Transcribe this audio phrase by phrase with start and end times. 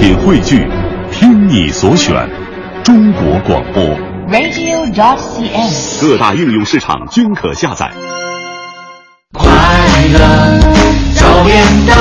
[0.00, 0.66] 品汇聚，
[1.12, 2.26] 听你所选，
[2.82, 3.84] 中国广播。
[4.30, 6.00] radio.cn。
[6.00, 7.90] 各大应用市场均可下载。
[9.34, 9.46] 快
[10.14, 10.58] 乐
[11.14, 11.94] 早点到，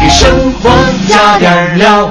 [0.00, 0.70] 给生活
[1.08, 2.08] 加点料。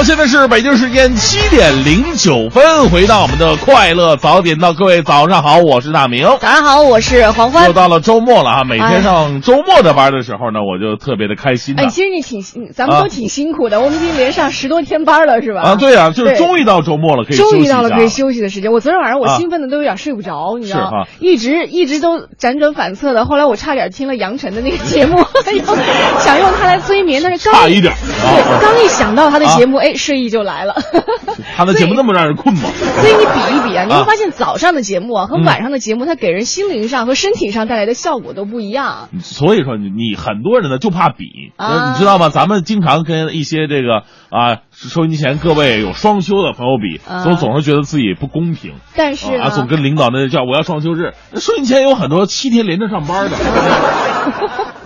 [0.00, 6.24] 好，现在是北京时间七点零九分，回到我们的快乐早点到，各位早上好，我是大明。
[6.40, 7.74] 早上好，我是黄欢又。
[7.74, 8.64] 到了周末了啊！
[8.64, 12.40] 每天上周末的班的时候呢，我就特别的开心的哎，其实你挺，
[12.72, 15.60] 咱们都挺辛苦的，我们已经连上十多天班了，是吧？
[15.60, 18.72] 啊，对啊，就是终于到周末了，可以休息终于到了可以休息的时间。
[18.72, 21.04] 我昨天晚上我啊兴奋的都有点睡不着，你知道吗？
[21.18, 23.26] 一直一直都辗转反侧的。
[23.26, 25.18] 后来我差点听了杨晨的那个节目，
[26.20, 30.74] 想用它来催眠，但是刚差一点对，啊刚一想到他的节目，哎，睡意就来了。
[31.56, 32.62] 他的节目那么让人困吗？
[32.62, 39.08] 所以你比一比啊， 你啊会发现早上的节目啊和嗯晚上的节目，它给人心灵上和身体上带来的效果都不一样。
[39.20, 42.28] 所以说你你很多人呢就怕比，啊你知道吗？
[42.30, 48.74] 咱们经常跟一些这个啊收音机前各位有双休的朋友比，啊总总是觉得自己不公平。
[48.96, 51.12] 但是啊，总跟领导那叫我要双休日。
[51.32, 53.36] 那收音机前有很多七天连着上班的，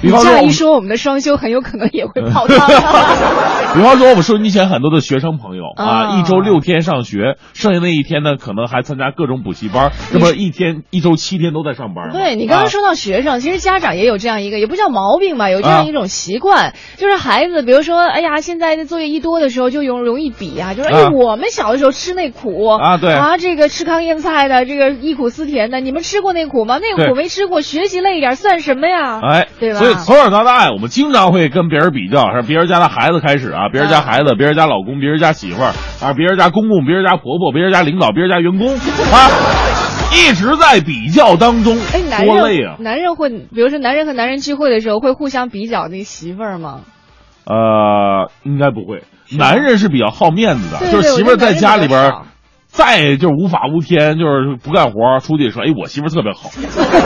[0.00, 2.68] 比方说这样一说，我们的双休很有可能也会泡汤。
[3.74, 12.12] 比方说，我们收音机前很多的学生朋友啊，啊一周六天上学，剩下那一天呢，可能还参加各种补习班，这不一天一周七天都在上班吗？
[12.12, 26.78] 对你刚刚啊说到学生，其实家长也有这样一个，也不叫毛病吧，有这啊样一种习惯，就是孩子，比如说，哎呀，现在的作业一多的时候，就容容易比啊，就是哎，啊我们小的时候吃那苦啊对啊，这个吃糠咽菜的，这个忆苦思甜的，你们吃过那苦吗？
[26.80, 29.20] 那个苦没吃过，学习累一点算什么呀？
[29.22, 35.72] 哎，对吧所以从小到大呀，我们经常会跟别人比较，是别人家的孩子开始啊，别人家孩子，别人家老公，别人家媳妇儿
[36.02, 39.30] 啊，别人家公公，别人家婆婆，别人家领导，别人家员工啊，
[40.12, 42.76] 一直在比较当中，哎，男多累啊！
[42.76, 46.80] 人男人会，比如说男人和男人聚会的时候，会互相比较那媳妇儿吗？
[47.46, 49.04] 呃，应该不会，
[49.38, 52.12] 男人是比较好面子的，对就是媳妇儿在家里边
[52.78, 56.48] 再就是无法无天，就是不干活儿，出去说，哎，我媳妇儿特别好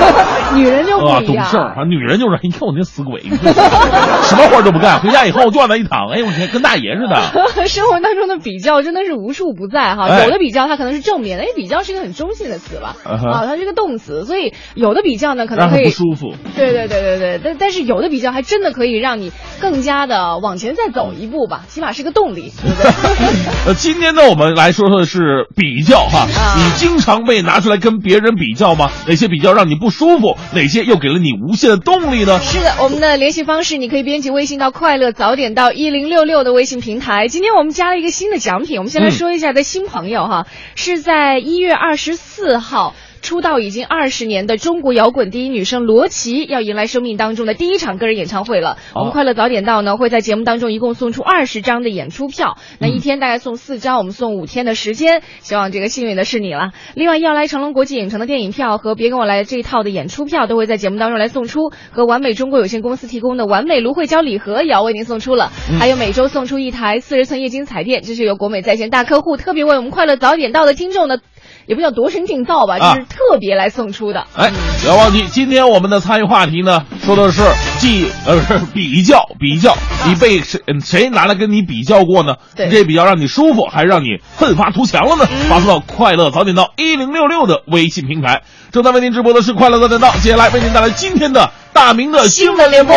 [0.55, 1.22] 女人就不啊。
[1.27, 1.84] 懂事儿啊。
[1.88, 7.16] 女人就是，你看我那死鬼，什么活都不干，回家以后就往那一躺，哎，我天，跟大爷似的。
[7.66, 16.34] 生活当中的比较真的是无处不在哈，哎有的比较它可能是正面的，因为比较是一个很中性的词吧，啊，它是个动词，所以有的比较呢可能可以不，舒服。
[16.55, 22.91] 对对对对对，但但是有的比较还真的可以让你更加的往前再走一步吧，起码是个动力，对不对？
[23.72, 26.27] 呃，今天呢，我们来说说的是比较哈。
[26.37, 28.91] 啊你经常被拿出来跟别人比较吗？
[29.06, 30.37] 哪些比较让你不舒服？
[30.53, 32.41] 哪些又给了你无限的动力呢？
[32.41, 37.28] 是的，我们的联系方式你可以编辑微信到“快乐早点到一零六六”的微信平台。
[37.28, 42.97] 今天我们加了一个新的奖品，我们先来嗯说一下的新朋友哈，是在一月二十四号。
[43.22, 48.77] 出道已经二十年的中国摇滚第一女生罗琦要迎来生命当中的第一场个人演唱会了。
[48.97, 56.72] 我们快乐早点到呢，会在节目当中一共送出二十张的演出票，那一天大概送四张，我们送五天的时间，希望这个幸运的是你了。
[56.94, 71.19] 另外，要来成龙国际影城的电影票和别跟我来这一套的演出票都会在节目当中来送出，和完美中国有限公司提供的完美芦荟胶礼盒也要为您送出了，还有每周送出一台四十寸液晶彩电，这是由国美在线大客户特别为我们快乐早点到的听众呢。
[71.66, 74.26] 也不叫夺神订造吧，啊就是特别来送出的。
[74.36, 77.42] 哎，不要忘记，今天我们的参与话题呢，说的是
[77.78, 79.76] 记呃不是比较比较，
[80.06, 82.34] 你被谁嗯谁拿来跟你比较过呢？
[82.56, 85.26] 对这比较让你舒服，还是让你奋发图强了呢？
[85.48, 88.42] 发送到快乐早点到一零六六的微信平台。
[88.70, 92.96] 正在为您直播的是快乐早点到，接下来为您带来今天的大明的新闻联播。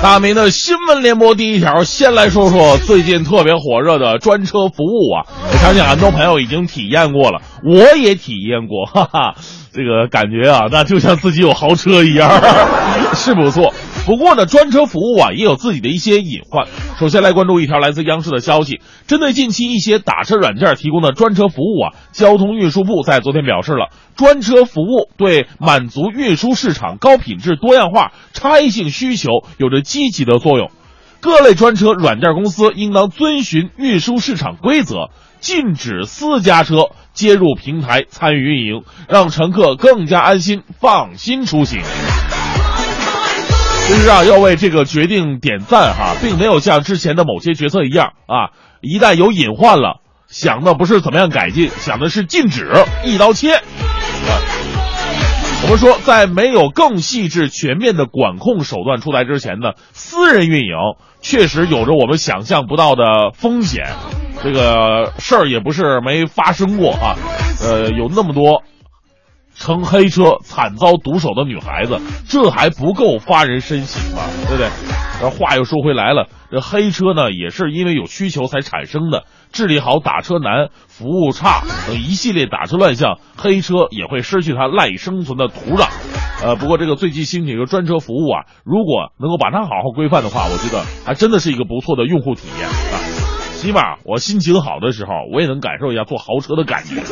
[0.00, 5.26] 大明的新闻联播第一条，先来说说最近特别火热的专车服务啊！
[5.52, 9.34] 我相信很多朋友已经体验过了，我也体验过，哈哈，
[9.72, 12.30] 这个感觉啊，那就像自己有豪车一样。
[13.14, 13.74] 是不错。
[14.08, 16.66] 不过呢，专车服务啊也有自己的一些隐患。
[16.98, 29.28] 首先来关注一条来自央视的消息，针对近期一些打车软件提供的专车服务啊，交通运输部在昨天表示了，专车服务对满足运输市场高品质、多样化、差异性需求
[29.58, 30.70] 有着积极的作用。
[31.20, 35.10] 各类专车软件公司应当遵循运输市场规则，
[35.40, 41.82] 禁止私家车接入平台参与运营，让乘客更加安心、放心出行。
[43.88, 48.52] 其实啊，要为这个决定点赞哈， 并没有像之前的某些决策一样啊，
[48.82, 52.70] 一旦有隐患了，想的不是怎么样改进，想的是禁止，
[53.06, 53.54] 一刀切。
[53.54, 54.30] 啊，
[55.64, 60.74] 我们说，在没有更细致全面的管控手段出台之前呢，私人运营
[61.22, 63.86] 确实有着我们想象不到的风险。
[64.44, 67.16] 这个事儿也不是没发生过啊，
[67.62, 68.62] 呃，有那么多。
[69.58, 74.22] 乘黑车惨遭毒手的女孩子，这还不够发人深省吗？
[74.46, 74.68] 对不对？
[75.20, 79.24] 而话又说回来了，这黑车呢，也是因为有需求才产生的。
[79.50, 85.88] 治理好打车难、服务差等一系列打车乱象，黑车也会失去它赖以生存的土壤。
[86.40, 92.96] 呃，不过这个最近兴起一个专车服务啊，如果能够把它好好规范的话，我觉得还真的是一个不错的用户体验啊。
[93.56, 97.02] 起码我心情好的时候，我也能感受一下坐豪车的感觉。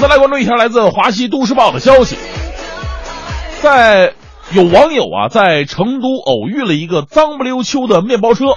[0.00, 2.16] 再来关注一条来自华西都市报的消息，
[3.62, 4.12] 在
[4.52, 8.50] 有网友啊在成都偶遇了一个脏不溜秋的面包车，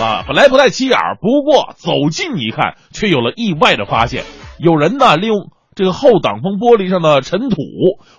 [0.00, 4.22] 啊，本来不太起眼儿，不过走近一看，却有了意外的发现。
[4.58, 7.56] 有人呢利用这个后挡风玻璃上的尘土，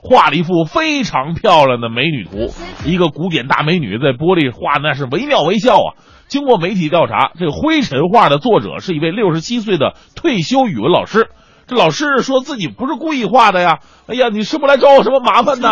[0.03, 2.53] 画了一幅非常漂亮的美女图，
[2.85, 5.95] 一个古典大美女在玻璃画那是惟妙惟肖啊。
[6.27, 11.29] 经过媒体调查，这个灰尘画的作者是一位六十七岁的退休语文老师。
[11.69, 13.77] 这老师说自己不是故意画的呀！
[14.07, 15.69] 哎呀，你是不是来找我什么麻烦呢？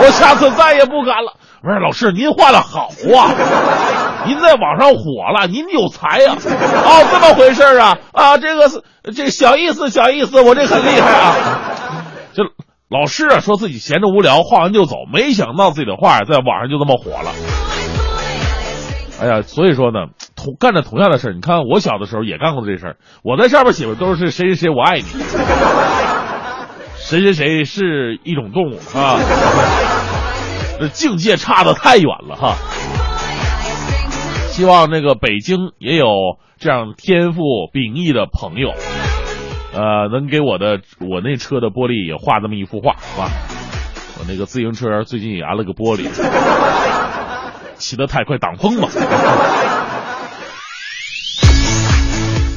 [0.00, 1.34] 我下次再也不敢了。
[1.60, 3.28] 不是老师，您画的好啊，
[4.26, 5.04] 您在网上火
[5.38, 6.34] 了，您有才呀！
[6.34, 7.98] 哦，这么回事啊？
[8.12, 8.82] 啊，这个是
[9.14, 11.34] 这小意思，小意思，我这很厉害啊！
[12.32, 12.42] 这
[12.88, 17.30] 老师啊，说自己闲着无聊，画完就走，没想到自己的画在网上就这么火了。
[19.20, 20.06] 哎呀，所以说呢，
[20.44, 22.96] 同干着同样的事儿，你看我小的时候也干过这事儿。
[23.22, 25.04] 我在上面写的都是谁谁谁我爱你，
[26.98, 29.18] 谁谁谁是一种动物啊，
[30.78, 32.56] 这境界差的太远了哈。
[34.50, 36.06] 希望那个北京也有
[36.58, 37.40] 这样天赋
[37.72, 38.74] 秉异的朋友，
[39.72, 43.30] 呃，能给我的我那车的玻璃也画这么一幅画，好吧？
[44.18, 46.06] 我那个自行车最近也安了个玻璃。
[47.76, 48.88] 骑得太快挡风嘛。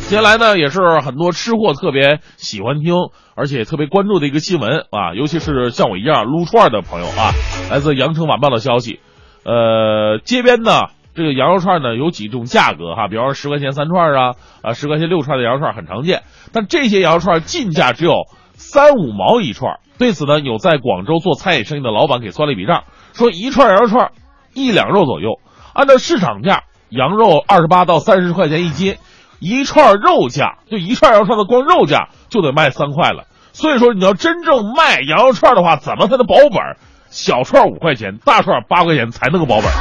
[0.07, 2.93] 接下来呢，也是很多吃货特别喜欢听，
[3.35, 7.33] 而且特别关注的一个新闻啊，尤其是像我一样撸串的朋友啊。
[7.69, 9.01] 来自羊城晚报的消息，
[9.43, 10.71] 呃，街边呢
[11.13, 16.23] 这个羊肉串呢有几种价格哈，比方说十块钱三串啊，啊十块钱六串的羊肉串很常见，
[16.53, 18.13] 但这些羊肉串进价只有
[18.53, 19.79] 三五毛一串。
[19.97, 24.11] 对此呢，有在广州做餐饮生意的老板给算了一笔账，说一串羊肉串。
[24.53, 25.39] 一两肉左右，
[25.73, 28.95] 按照市场价，羊肉二十八到三十块钱一斤，
[29.39, 33.25] 一串肉价就一串羊肉串的光肉价就得卖三块了。
[33.53, 36.77] 所以说，你要真正卖羊肉串的话，怎么才能保本？
[37.09, 39.71] 小串五块钱，大串八块钱才能够保本。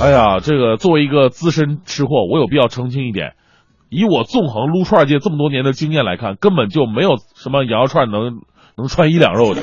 [0.00, 3.34] 哎呀，这个作为一个资深吃货，我有必要澄清一点：
[3.90, 8.40] 以我纵横撸串界这么多年的经验来看，根本就没有什么羊肉串能
[8.76, 9.62] 能串一两肉的。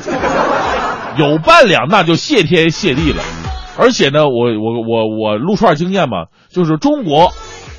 [1.18, 3.22] 有半两那就谢天谢地了，
[3.78, 7.32] 而且呢，我我我我撸串经验嘛，就是中国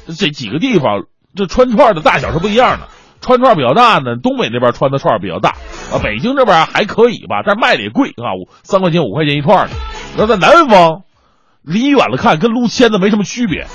[0.07, 1.03] 这几个地方
[1.35, 2.89] 这串串的大小是不一样的，
[3.21, 5.51] 串串比较大呢，东北那边串的串比较大
[5.93, 9.75] 啊，北京这边还可以吧，但卖的也贵啊，三块钱五块钱一串呢。
[10.17, 11.03] 那在南方，
[11.63, 13.67] 离远了看跟撸签子没什么区别，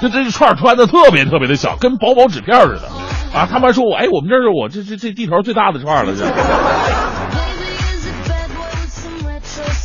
[0.00, 3.46] 就这串串的特别特别的小，跟薄薄纸片似的啊。
[3.50, 6.24] 他们说我哎，我们这是我这这这地头最大的串了这。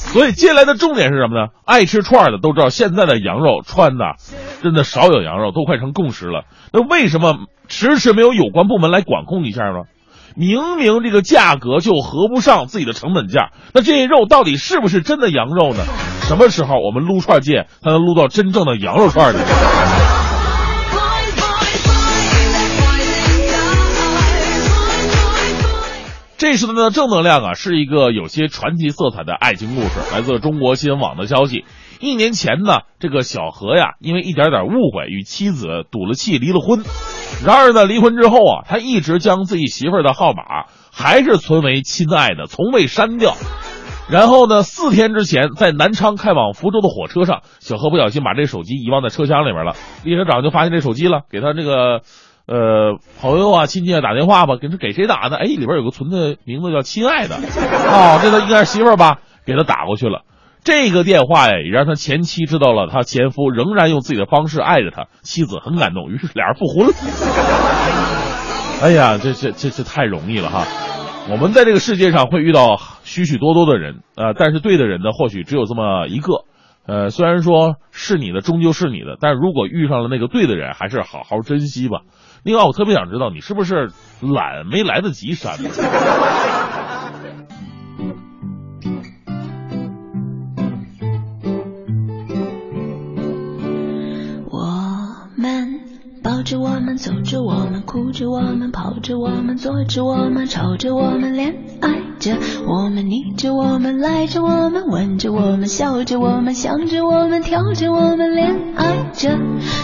[0.10, 1.52] 所以接下来的重点是什么呢？
[1.66, 4.16] 爱吃串的都知道，现在的羊肉串的
[4.62, 6.44] 真的少有羊肉，都快成共识了。
[6.74, 7.38] 那为什么
[7.68, 9.84] 迟迟没有有关部门来管控一下呢？
[10.36, 15.84] 明明这个价格就合不上自己的成本价，那这些肉到底是不是真的羊肉呢？
[16.22, 19.40] 什么时候我们撸串界才能撸到真正的羊肉串呢？
[26.38, 29.90] 这时的正能量啊，是一个有些传奇色彩的爱情故事。
[30.14, 31.66] 来自中国新闻网的消息，
[32.00, 36.84] 一年前呢，这个小何呀，因为一点点误会，与妻子赌了气，离了婚。
[37.46, 40.44] 然而呢，离婚之后啊，他一直将自己媳妇儿的号码
[40.94, 43.34] 还是存为亲爱的，从未删掉。
[44.10, 49.74] 然后呢，四天之前，在南昌开往福州的火车上，小何不小心把这手机遗忘在车厢里面了。
[50.04, 52.02] 列车长就发现这手机了，给他这个
[52.48, 55.36] 呃朋友啊、亲戚啊打电话吧，给他给谁打的？
[55.36, 57.36] 哎，里边有个存的名字叫“亲爱的”，
[57.92, 59.20] 哦，这他应该是媳妇儿吧？
[59.46, 60.24] 给他打过去了。
[60.64, 66.94] 这个电话呀，也让他前妻知道了，他前夫仍然用自己的方式爱着他，妻子很感动，于是俩人复婚了。
[68.84, 70.66] 哎呀，这这这这太容易了哈！
[71.30, 76.46] 我们在这个世界上会遇到许许多多的人，呃，但是对的人呢，或许只有这么一个。
[76.88, 82.00] 呃，虽然说是你的，终究是你的，但如果遇上了那个对的人，还是好好珍惜吧。
[82.44, 85.58] 另外，我特别想知道，你是不是懒没来得及删？
[96.22, 109.38] 抱着我们，走着我们，哭着我们，跑着我们，坐着我们，吵着我们，恋爱着我们，腻着我们，赖着我们，吻着我们，笑着我们，想着我们，跳着我们，恋爱着。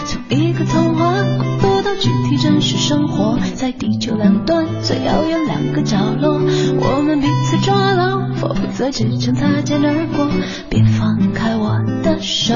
[0.04, 1.14] 从一个童话
[1.60, 10.28] 故事到具体真实生活，在地球两端最遥远两个角落，我们彼此抓牢，否则只剩擦肩而过。
[10.68, 12.54] 别放开我的手。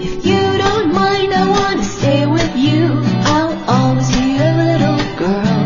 [0.00, 0.47] If you
[0.98, 2.82] mind, I wanna stay with you.
[3.34, 5.58] I'll always be your little girl.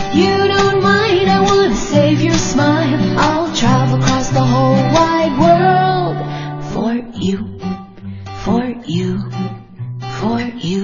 [0.00, 2.98] If you don't mind, I wanna save your smile.
[3.26, 6.16] I'll travel across the whole wide world
[6.72, 6.92] for
[7.24, 7.38] you,
[8.44, 8.62] for
[8.96, 9.10] you,
[10.18, 10.38] for
[10.68, 10.82] you.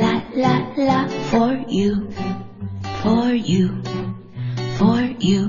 [0.00, 0.54] La la
[0.88, 0.98] la
[1.30, 1.90] for you,
[3.02, 3.66] for you,
[4.78, 5.42] for you.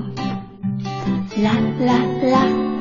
[1.44, 1.54] La
[1.88, 1.98] la
[2.32, 2.73] la.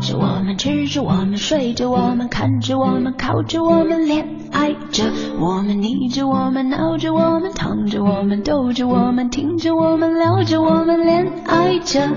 [0.00, 5.04] 着我们，吃着我们，睡着我们，看着我们，靠着我们，恋爱着
[5.38, 12.08] 我们，腻着我们，闹着我们，躺着我们，逗着我们，听着我们，聊着我们，恋爱着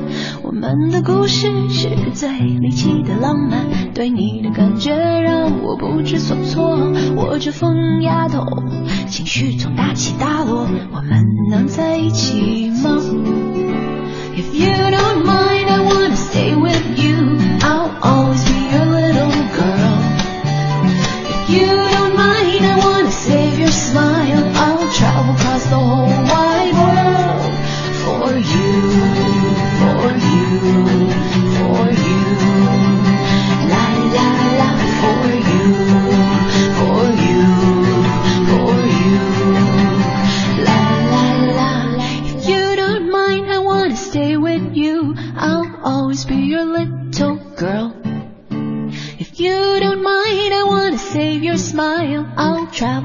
[0.43, 6.77] 我们的故事是最离奇的浪漫，对你的感觉让我不知所措。
[7.15, 8.45] 我这疯丫头，
[9.07, 12.97] 情绪总大起大落，我们能在一起吗
[14.33, 17.40] ？If you don't mind, I wanna stay with you.
[17.63, 18.50] I'll always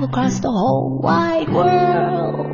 [0.07, 2.46] across the whole wide world.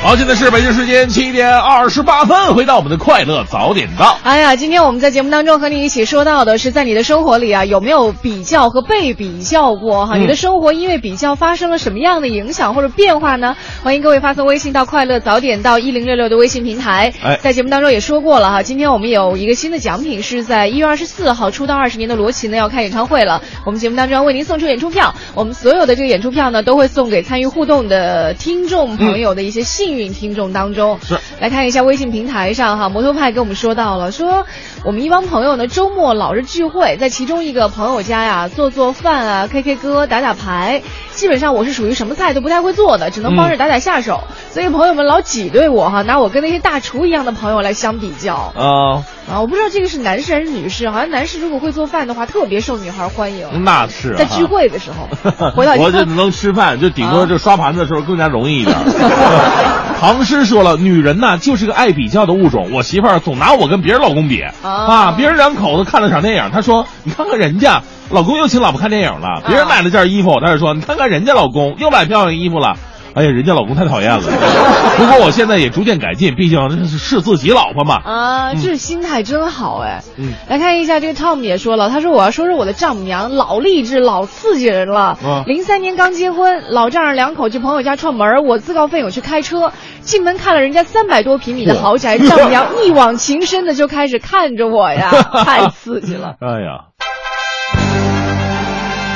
[0.00, 4.16] 好，现在是北京时间七点二十八分，回到我们的快乐早点到。
[4.22, 10.16] 哎呀，今天我们在节目当中和你一起说到的是，在你的生活里啊，有没有比较和被比较过哈？
[10.16, 13.56] 嗯你的生活因为比较发生了什么样的影响或者变化呢？
[13.82, 17.12] 欢迎各位发送微信到“快乐早点到一零六六”的微信平台。
[17.20, 23.42] 哎在节目当中也说过了哈，今天我们有一个新的奖品，是在一月二十四号出道二十年的罗琦呢要开演唱会了。
[23.66, 30.98] 我们节目当中要为您送出演出票，我们所有的这个演出票呢都会送给参与互动的听众朋友的一些幸运听众当中。
[31.02, 34.44] 是来看一下微信平台上哈，摩托派跟我们说到了，说
[34.84, 40.82] 我们一帮朋友呢周末老是聚会，在其中一个朋友家呀做做饭啊，K K 歌，打打牌。
[41.14, 44.20] 基本上我是属于什么菜都不太会做的，只能帮着打打下手。
[44.52, 49.40] 所以朋友们老挤兑我哈，拿我跟那些大厨一样的朋友来相比较啊、啊。
[49.40, 53.64] 我不知道这个是男士还是女士，好像男士如果会做饭的话，特别受女孩欢迎。
[53.64, 55.08] 那是、啊、在聚会的时候，
[55.56, 58.76] 回到家我就能吃饭，就顶多就刷盘子的时候更加容易一点。
[60.00, 62.70] 唐诗说了，女人呐就是个爱比较的物种。
[62.72, 72.76] 我媳妇儿总拿我跟别人老公比啊，别人两口子看了场电影，她说你看看人家老公又请老婆看电影了，别人买了件衣服，她就说你看看人家老公又买漂亮衣服了。
[73.18, 74.22] 哎呀，人家老公太讨厌了。
[74.96, 77.96] 不过我现在也逐渐改进，毕竟是是自己老婆嘛。
[78.04, 80.04] 啊，这心态真好哎。
[80.16, 85.18] 嗯，来看一下这个 Tom 也说了，他说我要说说我的丈母娘，老励志，老刺激人了。
[85.24, 89.72] 啊零三年刚结婚，老丈人两口去朋友家串门，我自告奋勇去开车，
[90.02, 95.10] 进门看了人家三百多平米的豪宅， 丈母娘一往情深的就开始看着我呀，
[95.44, 96.34] 太刺激了。
[96.40, 96.84] 哎呀，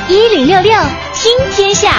[0.09, 0.71] 一零六六
[1.13, 1.91] 听天下，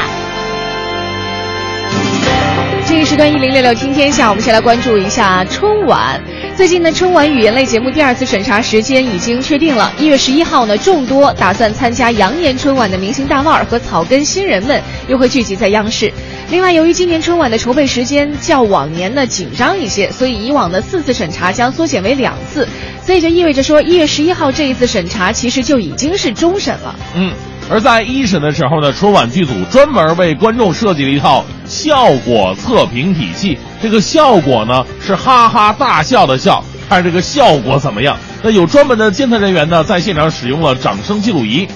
[2.94, 6.22] 这一时段一零六六听天下，我们先来关注一下春晚。
[6.56, 16.12] 最近呢，春晚语言类节目第二次审查时间已经确定了，一月十一号呢，众多打算参加羊年春晚的明星大腕儿和草根新人们又会聚集在央视。
[16.52, 22.68] 另外，由于今年春晚的筹备时间较往年呢紧张一些，所以以往的四次审查将缩减为两次，
[23.04, 26.94] 所以就意味着说，一月十一号这一次审查其实就已经是终审了。
[27.16, 27.32] 嗯。
[27.70, 33.58] 而在一审的时候呢，春晚剧组专门为观众设计了一套效果测评体系。
[33.82, 38.16] 这个效果呢是哈哈大笑的笑，看这个效果怎么样。
[38.42, 41.66] 那有专门的监测人员呢，在现场使用了掌声记录仪，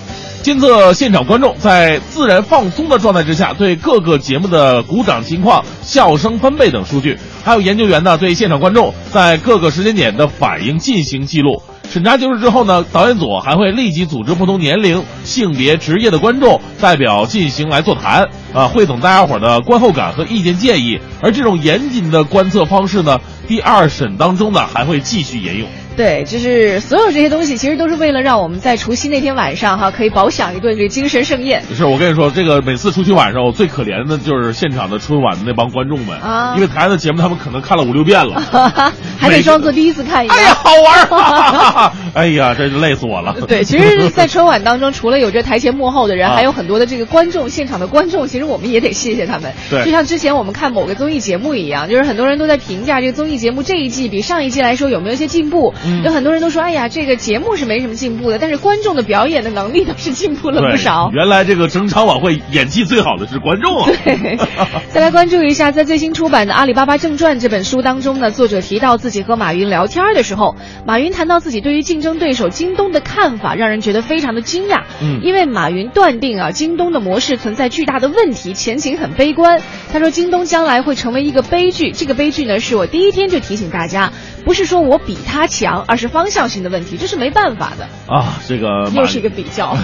[0.42, 7.18] 监测现场观众在自然放松的状态之下对各个节目的鼓掌情况、笑声分贝等数据。
[7.44, 11.62] 还有研究员呢对现场观众在各个时间点的反应进行记录。
[11.90, 21.00] 审查结束之后呢，导演组还会立即组织不同年龄、性别、职业的观众代表进行来座谈，啊，汇总大家伙的观后感和意见建议。
[21.22, 25.66] 而这种严谨的观测方式呢，第二审当中呢还会继续沿用。
[25.98, 31.60] 对，就是所有这些东西，其实都是为了让我们在除夕那天晚上哈，可以饱享一顿这个精神盛宴。
[31.74, 38.40] 是我跟你说，这个每次除夕晚上，我最可怜的就是现场的春晚的那帮观众们啊因为台上的节目他们可能看了五六遍了，
[39.18, 40.36] 还得装作第一次看一样。
[40.38, 41.92] 哎呀，好玩儿！
[42.14, 43.34] 哎呀，这累死我了。
[43.48, 49.52] 对，其实，在春晚当中，除了有这台前幕后的人，啊还有很多的这个观众，现场的观众，其实我们也得谢谢他们。
[49.68, 55.74] 对就像之前我们看某个综艺节目一样，就是很多人都在评价这个综艺节目这一季比上一季来说有没有一些进步。
[55.88, 61.10] 嗯有很多人都说，哎呀，这个节目是没什么进步的，但是观众的表演的能力倒是进步了不少。
[61.12, 63.90] 原来这个整场晚会演技最好的是观众啊！
[64.04, 64.38] 对，
[64.90, 74.82] 再来关注一下，在最新出版的《阿里巴巴正传》这本书当中呢，作者提到自己和马云聊天的时候，马云谈到自己对于竞争对手京东的看法，让人觉得非常的惊讶。
[75.02, 79.60] 嗯因为马云断定啊，京东的模式存在巨大的问题，前景很悲观。
[79.92, 81.92] 他说，京东将来会成为一个悲剧。
[81.92, 84.12] 这个悲剧呢，是我第一天就提醒大家，
[84.44, 87.88] 不是说我比他强，而是方向性的问题，这是没办法的。
[88.12, 89.76] 啊，这个又是一个比较。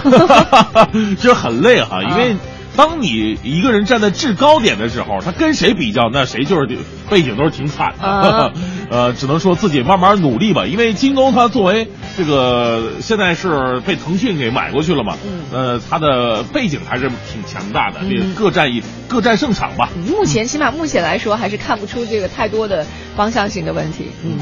[1.19, 2.35] 就是很累哈，因为
[2.75, 6.67] 当你一个人站在制高点的时候，他跟谁比较，那谁就是
[7.09, 8.07] 背景都是挺惨的。
[8.07, 8.51] 啊
[8.89, 10.65] 呃，只能说自己慢慢努力吧。
[10.65, 19.89] 因为京东它作为这个现在是被腾讯给买过去了嘛，嗯呃，它的背景还是挺强大的，这个嗯各战一各战胜场吧。
[20.07, 24.07] 目前起码目前来说，还是看不出这个太多的方向性的问题。
[24.23, 24.37] 嗯。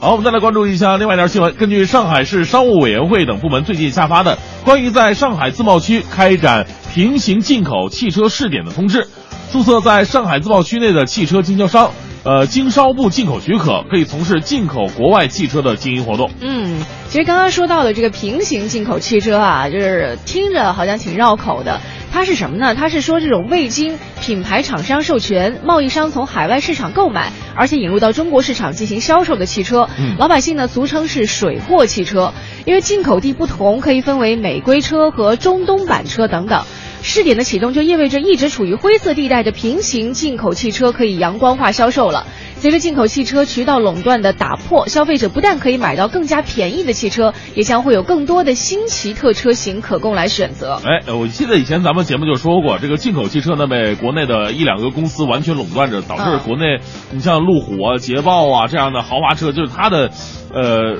[0.00, 1.52] 好，我们再来关注一下另外一条新闻。
[1.54, 9.08] 根据上海市商务委员会等部门最近下发的关于在上海自贸区开展平行进口汽车试点的通知，
[9.50, 11.90] 注册在上海自贸区内的汽车经销商，
[12.28, 16.30] 呃，经商务部进口许可，可以从事进口国外汽车的经营活动。
[16.42, 21.80] 嗯，其实刚刚说到的这个平行进口汽车啊，就是听着好像挺绕口的。
[22.12, 22.74] 它是什么呢？
[22.74, 32.34] 它是说这种未经品牌厂商授权，贸易商从海外市场购买，而且引入到中国市场进行销售的汽车，嗯老百姓呢俗称是水货汽车。
[32.66, 36.66] 因为进口地不同，可以分为美规车和中东版车等等。
[37.02, 42.26] 试点的启动就意味着一直处于灰色地带的平行进口汽车可以阳光化销售了。
[42.56, 50.80] 随着进口汽车渠道垄断的打破，消费者不但可以买到更加便宜的汽车，也将会有更多的新奇特车型可供来选择。
[50.84, 56.80] 哎，我记得以前咱们节目就说过，这个进口汽车呢被国内的一两个公司完全垄断着，导致嗯国内，
[57.12, 60.10] 你像路虎啊、捷豹啊这样的豪华车，就是它的，
[60.52, 60.98] 呃。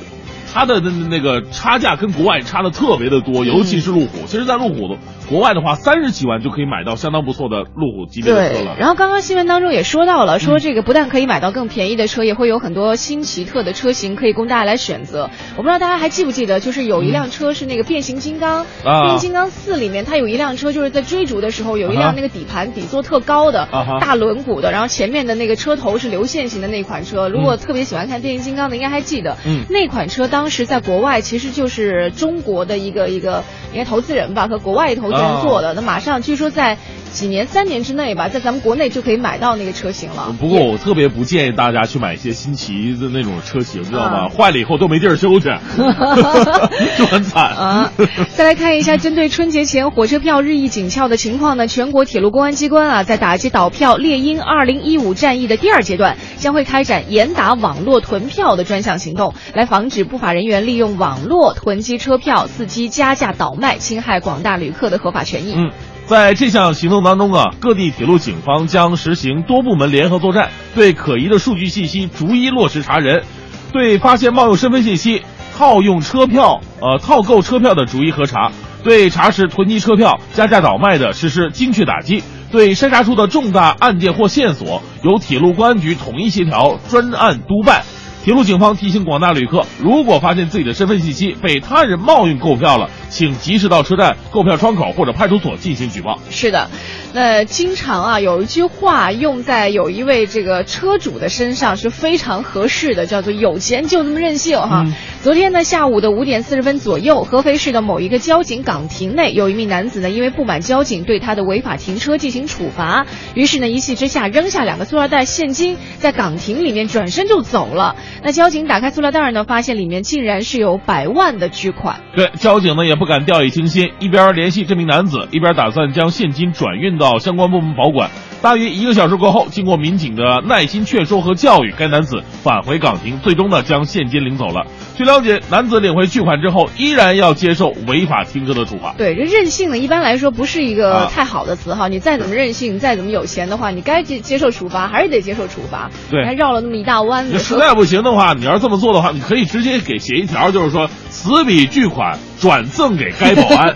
[0.53, 4.27] 它的那那个差价跟国外差的特别的多，尤其是路虎。
[4.27, 4.97] 其实，在路虎的
[5.29, 8.77] 国外的话，三十几万就可以买到相当不错的路虎级别的车对了，。
[8.79, 15.31] 然后刚刚新闻当中也说到了，嗯说这个不但可以买到更便宜的车，也会有很多新奇特的车型可以供大家来选择。
[15.57, 27.29] 我不知道大家还记不记得，就是有一辆车是那个变形金刚，啊变形金刚四里面它有一辆车就是在追逐的时候，有一辆那个底盘底座特高的、啊大轮毂的，然后前面的那个车头是流线型的那款车。
[27.29, 35.75] 如果特别喜欢看变形金刚的，应该还记得，嗯那款车当时在国外其实就是中国的一个一个应该投资人吧和国外投资人做的。
[35.75, 36.79] 那马上据说在
[37.13, 40.35] 几年、三年之内吧，在咱们国内就可以买到那个车型了。
[40.39, 44.27] 不过我特别不建议大家去买一些新奇的那种车型，知道吗？
[44.27, 45.49] 啊坏了以后都没地儿修去，
[46.97, 47.93] 就很惨啊。
[48.37, 65.55] 再来看一下，针对春节前火车票日益紧俏的情况呢，全国铁路公安机关啊，在打击倒票猎鹰二零一五战役的第二阶段，将会开展严打网络囤票的专项行动，来防止不法法人员利用网络囤积车票，伺机加价倒卖，侵害广大旅客的合法权益。
[65.57, 65.71] 嗯。
[66.05, 73.25] 在这项行动当中啊，各地铁路警方将实行多部门联合作战，对可疑的数据信息逐一落实查人，
[73.73, 75.23] 对发现冒用身份信息、
[75.57, 78.53] 套用车票、呃套购车票的逐一核查，
[78.85, 87.83] 对查实囤积车票、加价倒卖的实施精确打击，对筛查出的重大案件或线索，由铁路公安局统一协调，专案督办。
[88.29, 96.19] 铁路警方提醒广大旅客，如果发现自己的身份信息被他人冒用购票了，请及时到车站购票窗口或者派出所进行举报。
[96.29, 96.69] 是的，
[97.13, 104.85] 那经常啊有一句话用在有一位这个车主的身上是非常合适的，叫做“有钱就那么任性”哈。
[104.87, 117.97] 嗯昨天呢下午的五点四十分左右，合肥市的某一个交警岗亭内，有一名男子呢因为不满交警对他的违法停车进行处罚，于是呢一气之下扔下两个塑料袋现金在岗亭里面转身就走了。
[118.23, 122.01] 那交警打开塑料袋呢，发现里面竟然是有百万的巨款。
[122.15, 128.11] 对，交警呢也不敢掉以轻心，一边联系这名男子，一边打算将现金转运到到相关部门保管。
[128.41, 134.65] 大约一个小时过后，经过民警的耐心劝说和教育，该男子返回岗亭，最终呢将现金领走了。
[134.97, 138.95] 据了解，男子领回巨款之后，依然要接受违法停车的处罚。
[138.97, 141.89] 对，这任性呢，一般来说不是一个太好的词哈。
[141.89, 145.91] 你再怎么任性，再怎么有钱的话，你该接接受处罚，还是得接受处罚。
[146.09, 147.41] 对还绕了那么一大弯子。
[147.41, 153.75] 实在不行的话，你要是这么做的话，你可以直接给写一条，就是说此笔巨款转赠给该保安。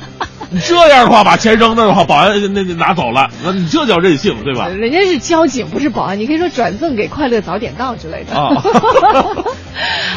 [0.52, 4.68] 你这样的话，把钱扔那儿的话，保安那那拿走了，那你这叫任性，对吧？
[4.68, 8.34] 人家是交警，不是保安，你可以说转赠给快乐早点到之类的。
[8.38, 8.62] 啊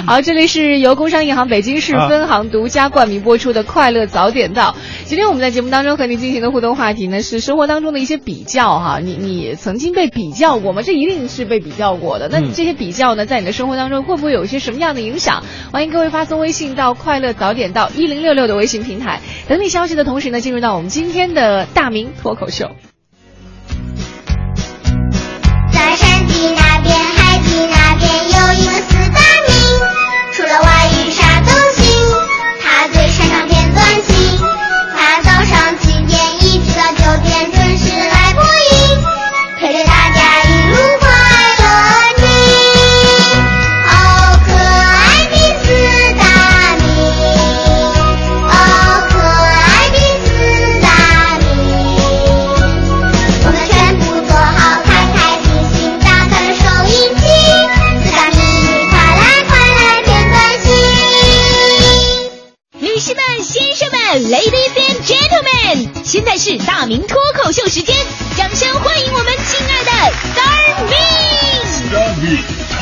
[0.05, 4.71] 好，这里是由工商银行北京市分行独家冠名播出的《快乐早点到》。
[5.05, 8.99] 今天我们在节目当中和您进行的互动话题呢，是生活当中的一些比较哈。
[9.01, 10.81] 你你曾经被比较过吗？
[10.83, 12.27] 这一定是被比较过的。
[12.29, 15.43] 那嗯这些比较呢，在你的生活当中会不会有一些什么样的影响？
[15.71, 22.71] 欢迎各位发送微信到“快乐早点到”一零六六的微信平台，等你消息的同时呢，进入到我们今天的大明脱口秀。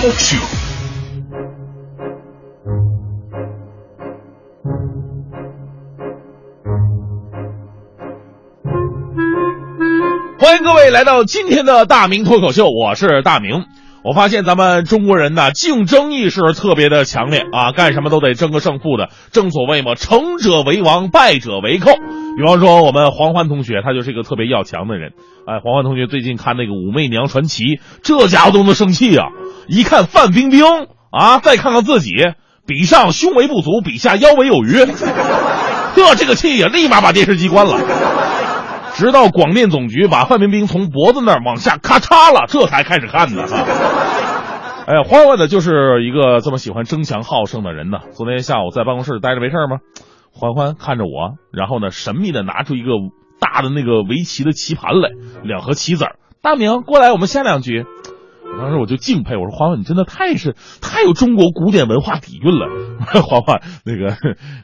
[0.04, 0.12] 欢
[10.58, 13.64] 迎各位来到今天的大明脱口秀，我是大明。
[14.04, 19.10] 我发现咱们中国人呢，竞争意识特别的强烈啊，干什么都得争个胜负的。
[19.32, 21.92] 正所谓嘛，成者为王，败者为寇。
[22.36, 25.12] 比方说，我们黄欢同学，他就是一个特别要强的人。
[25.48, 27.64] 哎，黄欢同学最近看那个《武媚娘传奇》，
[28.02, 29.28] 这家伙都能生气啊！
[29.68, 30.66] 一看范冰冰
[31.10, 32.12] 啊，再看看自己，
[32.68, 34.84] 比上胸围不足，比下腰围有余，
[35.96, 37.78] 呵，这个气呀，立马把电视机关了。
[38.94, 43.66] 直到广电总局把范冰冰从脖子那儿往下咔嚓了，这才开始看呢哈。
[44.86, 48.00] 哎呀，欢欢呢就是一个这么喜欢争强好胜的人呢。
[48.12, 49.78] 昨天下午在办公室待着没事吗？
[50.32, 52.92] 欢欢看着我，然后呢神秘的拿出一个
[53.40, 55.10] 大的那个围棋的棋盘来，
[55.44, 56.16] 两盒棋子儿。
[56.42, 57.86] 大明过来，我们下两局。
[58.58, 62.68] 当时我就敬佩，我说欢欢，你真的太是太有中国古典文化底蕴了。
[63.22, 64.16] 欢欢，那个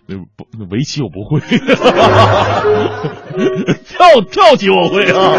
[0.08, 1.40] 那不围棋我不会，
[3.84, 5.34] 跳跳棋我会啊。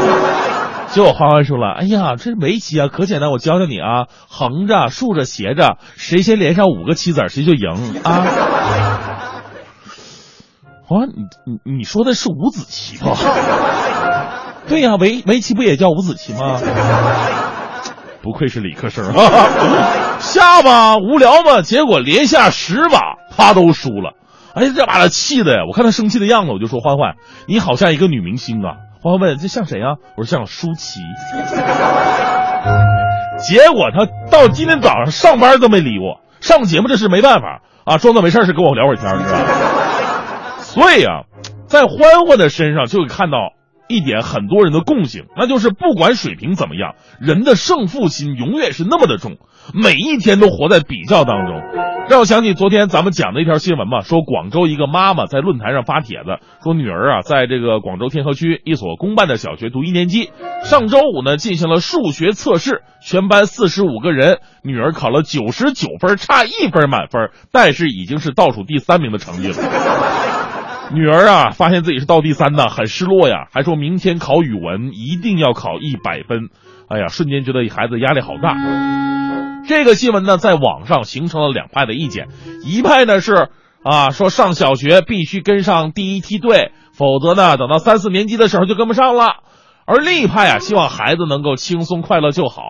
[0.88, 7.68] 结果欢欢说了：“哎呀，这是围棋啊，可简单，我教教你啊，横着、竖着、斜着，谁先连上五个棋子，谁就赢
[8.02, 8.26] 啊。”
[10.84, 11.22] 欢欢，你
[11.64, 13.14] 你你说的是五子棋吧？
[14.66, 16.60] 对呀、围围棋不也叫五子棋吗？
[18.22, 19.30] 不愧是理科生啊！
[20.20, 24.14] 下吧，无聊嘛，结果连下十把，他都输了。
[24.54, 25.64] 哎，这把他气的呀！
[25.68, 27.14] 我看他生气的样子，我就说：欢欢，
[27.46, 28.76] 你好像一个女明星啊！
[29.02, 29.96] 欢欢问这像谁啊？
[30.16, 31.00] 我说像舒淇。
[33.38, 39.24] 结果他到今天早上上班都没理我，上节目这是没办法啊，装作没事是跟我聊会儿天是吧？
[40.58, 41.22] 所以啊，
[41.66, 43.38] 在欢欢的身上就会看到
[43.90, 49.36] 一点很多人的共性，那就是不管水平怎么样，人的胜负心永远是那么的重，
[49.74, 51.60] 每一天都活在比较当中。
[52.08, 60.30] 让我想起昨天咱们讲的一条新闻嘛，说广州一个妈妈在论坛上发帖子，说女儿啊在这个广州天河区一所公办的小学读一年级，
[60.64, 70.39] 上周五呢进行了数学测试，全班四十五个人，女儿考了九十九分，差一分满分，但是已经是倒数第三名的成绩了。
[70.94, 76.48] 女儿啊，发现自己是倒第三呢，很失落呀，还说明天考语文一定要考一百分。
[76.88, 78.56] 哎呀，瞬间觉得孩子压力好大。
[79.68, 82.26] 这个新闻呢，在网上形成了两派的意见，
[82.64, 83.50] 一派呢是
[83.84, 89.28] 啊，说上小学必须跟上第一梯队，否则呢，等到三四年级的时候就跟不上了。
[89.86, 92.62] 而另一派啊，希望孩子能够轻松快乐就好。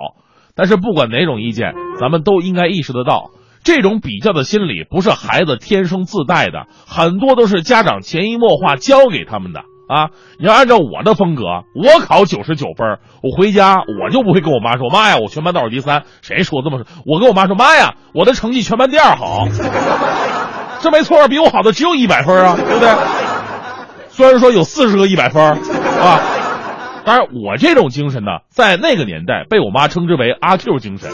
[0.54, 3.30] 但是不管哪种意见，咱们都应该意识得到。
[3.62, 10.10] 这种比较的心理不是孩子天生自带的，很多都是家长潜移默化教给他们的啊！
[10.38, 11.42] 你要按照我的风格，
[11.74, 16.86] 我考九十九分，我回家我就不会跟我妈说：“妈呀，我全班倒数第三。”谁说这么说？
[17.04, 19.48] 我跟我妈说：“妈呀，我的成绩全班第二好。”
[20.80, 22.88] 这没错，比我好的只有一百分啊，对不对？
[24.08, 26.20] 虽然说有四十个一百分啊，
[27.04, 31.10] 当然我这种精神呢，在那个年代被我妈称之为阿 Q 精神。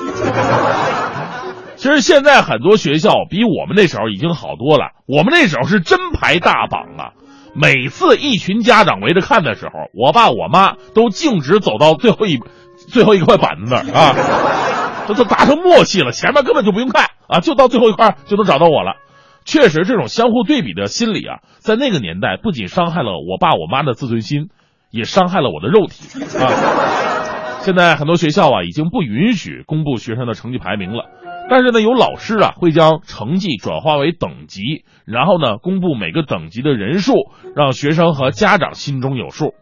[1.76, 4.92] 其实现在很多学校比我们那时候已经好多了。
[5.06, 7.12] 我们那时候是真排大榜啊！
[7.54, 12.40] 每次一群家长围着看的时候，我爸我妈都径直走到最后一
[12.88, 18.96] 最后一块板子那儿啊， 这都达成默契了，前面根本就不用看啊，就到最后一块就能找到我了。
[19.44, 24.48] 确实，这种相互对比的心理啊，在那个年代不仅伤害了我爸我妈的自尊心，
[24.90, 27.60] 也伤害了我的肉体啊。
[27.64, 31.04] 现在很多学校啊，已经不允许公布学生的成绩排名了。
[31.48, 37.14] 但是呢，有老师啊会将成绩转化为等级，然后呢公布每个等级的人数，
[37.54, 39.54] 让学生和家长心中有数。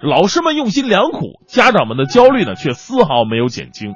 [0.00, 3.92] 老师们用心良苦，家长们的焦虑呢却丝毫没有减轻。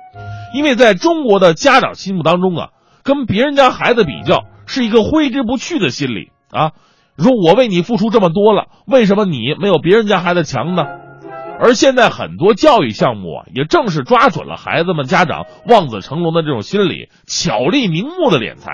[0.54, 2.68] 因为在中国的家长心目当中啊，
[3.02, 6.72] 跟别人家孩子比较是一个挥之不去的心理啊。
[7.18, 10.84] 说我为你付出这么多了，为什么你没有别人家孩子强呢？
[11.58, 18.70] 而现在很多教育项目啊，也正是抓准了孩子们家长望子成龙的这种心理，巧立名目的敛财。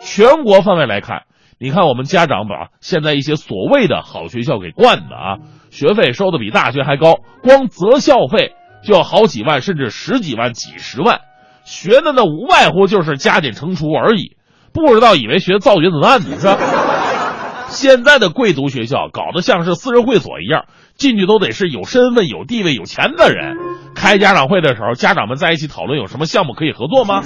[0.00, 1.22] 全国范围来看，
[1.58, 5.38] 你看我们家长把现在一些所谓的好学校给惯的啊，
[5.70, 8.52] 学费收的比大学还高，光择校费
[8.84, 11.20] 就要好几万，甚至十几万、几十万，
[11.64, 14.36] 学的呢无外乎就是加减乘除而已，
[14.74, 16.58] 不知道以为学造原子弹呢，是吧？
[17.72, 20.66] 现在的贵族学校搞得像是私人会所一样。
[20.96, 23.56] 进去都得是有身份、有地位、有钱的人。
[23.94, 27.22] 开家长会的时候，家长们在一起讨论有什么项目可以合作吗？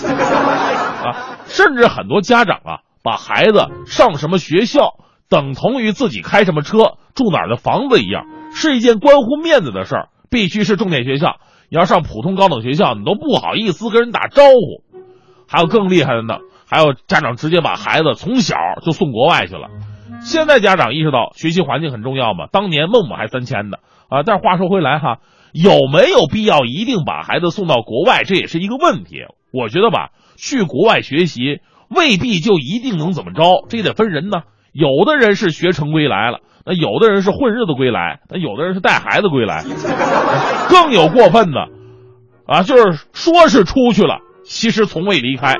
[1.04, 4.94] 啊，甚至很多家长啊，把孩子上什么学校
[5.28, 10.08] 等同于自己开什么车、住哪儿的房子一样，是一件关乎面子的事儿。
[10.28, 11.36] 必须是重点学校，
[11.70, 14.82] 你要上普通高等学校，你都不好意思跟人打招呼。
[15.48, 19.68] 还有更厉害的呢，还有家长直接把孩子从小就送国外去了。
[20.26, 22.48] 现在家长意识到学习环境很重要嘛？
[22.50, 24.24] 当年孟母还三迁的啊！
[24.24, 25.18] 但是话说回来哈，
[25.52, 28.24] 有没有必要一定把孩子送到国外？
[28.24, 29.20] 这也是一个问题。
[29.52, 34.42] 我觉得吧，去国外学习未必就一定能怎么着，这也得分人呢。
[34.72, 39.62] 有的人是学成归来了，那有的人是混日子归来，那有的人是带孩子归来，
[40.68, 41.68] 更有过分的
[42.48, 45.54] 啊，就是说是出去了，其实从未离开。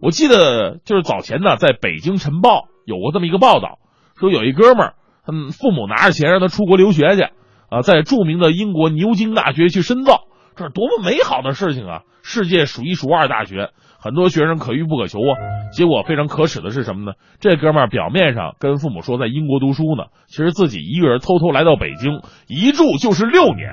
[0.00, 2.68] 我记得就是早前呢，在北京晨报。
[2.88, 3.78] 有过这么一个报道，
[4.18, 4.94] 说有一哥们儿，
[5.26, 7.22] 嗯，父母拿着钱让他出国留学去，
[7.70, 10.22] 啊，在著名的英国牛津大学去深造，
[10.56, 12.02] 这是多么美好的事情啊！
[12.22, 15.32] 世界数一数二大学，很多学生可遇不可求啊。
[15.72, 17.12] 结果非常可耻的是什么呢？
[17.40, 23.70] 这哥们儿表面上跟父母说在英国读书呢，其实自己一个人偷偷来到北京，一住就是六年。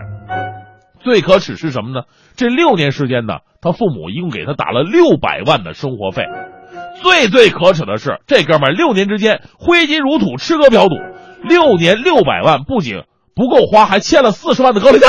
[0.99, 2.05] 最可耻是什么呢？
[2.35, 6.25] 这六年时间呢，他父母一共给他打了六百万的生活费。
[7.05, 10.95] 最最可耻的是，这哥们儿六年之间挥金如土，吃喝嫖赌，
[11.43, 13.03] 六年六百万不仅
[13.35, 15.07] 不够花，还欠了四十万的高利贷。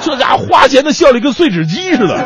[0.00, 2.16] 这家伙花钱的效率跟碎纸机似的。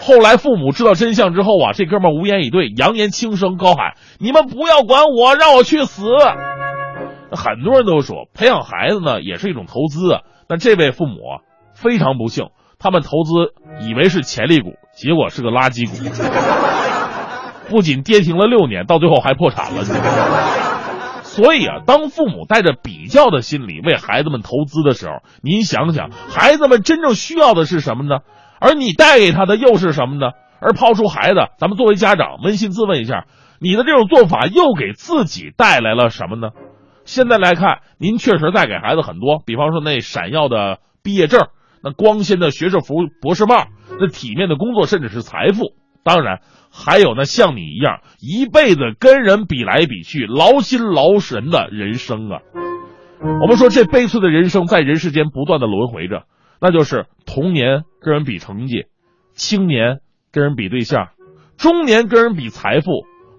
[0.00, 6.04] 后来父母知道真相之后啊，这哥们儿无言以对，扬言轻声高喊：“你们不要管我，让我去死！”
[7.34, 10.20] 很多人都说，培养孩子呢也是一种投资。
[10.48, 11.18] 但这位父母
[11.74, 12.46] 非常不幸，
[12.78, 15.96] 他们投资以为是潜力股，结果是个垃圾股。
[17.72, 19.82] 不仅跌停了六年，到最后还破产了。
[21.24, 28.18] 所以啊，当父母带着比较的心理为孩子们投资的时候，您想想，孩子们真正需要的是什么呢？
[28.60, 30.32] 而你带给他的又是什么呢？
[30.60, 33.24] 而抛出孩子，咱们作为家长，扪心自问一下，
[33.58, 36.50] 你的这种做法又给自己带来了什么呢？
[37.06, 41.48] 现在来看，您确实在给孩子很多，比方说那闪耀的毕业证，
[41.82, 43.64] 那光鲜的学士服、博士帽，
[43.98, 45.72] 那体面的工作，甚至是财富。
[46.04, 46.40] 当然，
[46.72, 52.40] 还有那像你一样一辈子跟人比来比去、劳心劳神的人生啊！
[53.42, 56.24] 我们说这悲催的人生在人世间不断的轮回着，
[56.60, 58.86] 那就是童年跟人比成绩，
[59.34, 60.00] 青年
[60.32, 61.10] 跟人比对象，
[61.56, 62.90] 中年跟人比财富，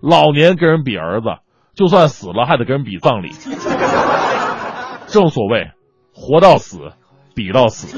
[0.01, 1.27] 老年跟人比儿子，
[1.75, 3.31] 就算死了还得跟人比葬礼。
[5.07, 5.71] 正所谓，
[6.13, 6.93] 活到死，
[7.35, 7.97] 比到死。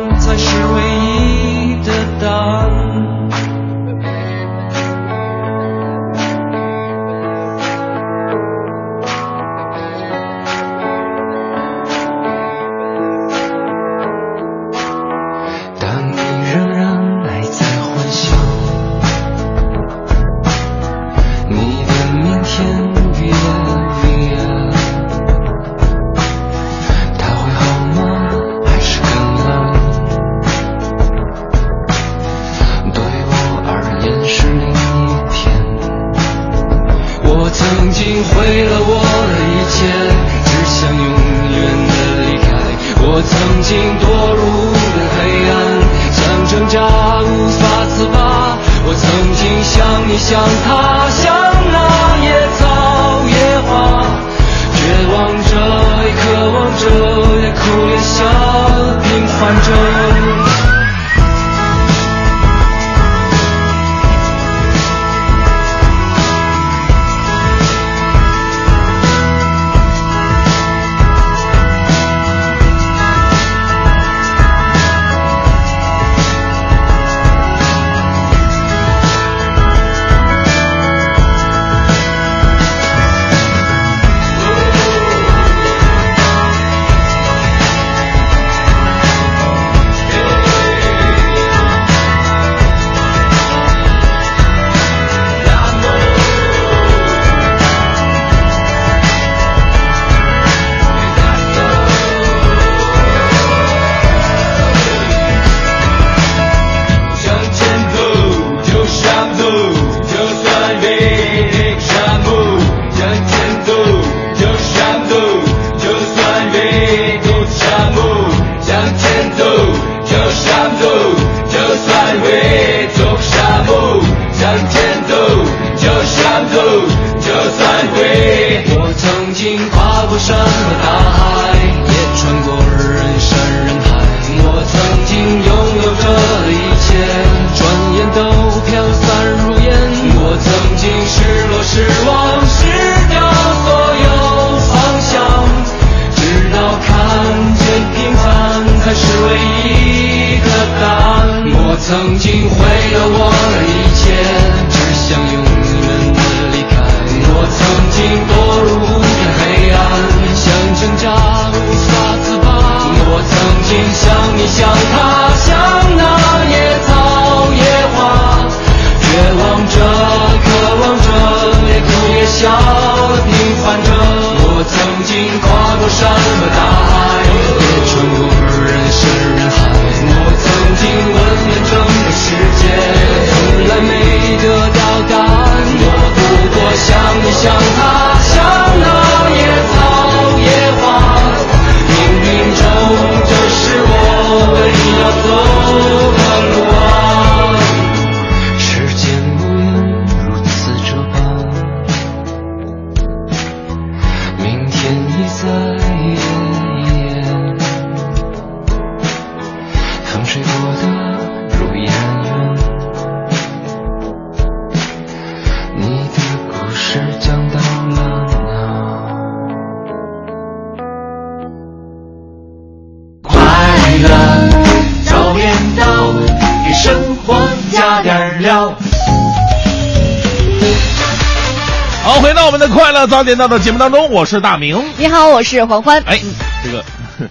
[233.01, 234.79] 的早点到的节目当中，我是大明。
[234.99, 236.03] 你好，我是黄欢。
[236.05, 236.19] 哎，
[236.63, 236.83] 这个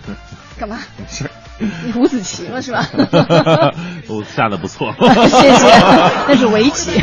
[0.59, 0.79] 干嘛？
[0.99, 1.31] 没事，
[1.85, 2.85] 你五子棋了是吧？
[4.11, 5.67] 我下的不错， 谢谢，
[6.27, 7.01] 那是围棋。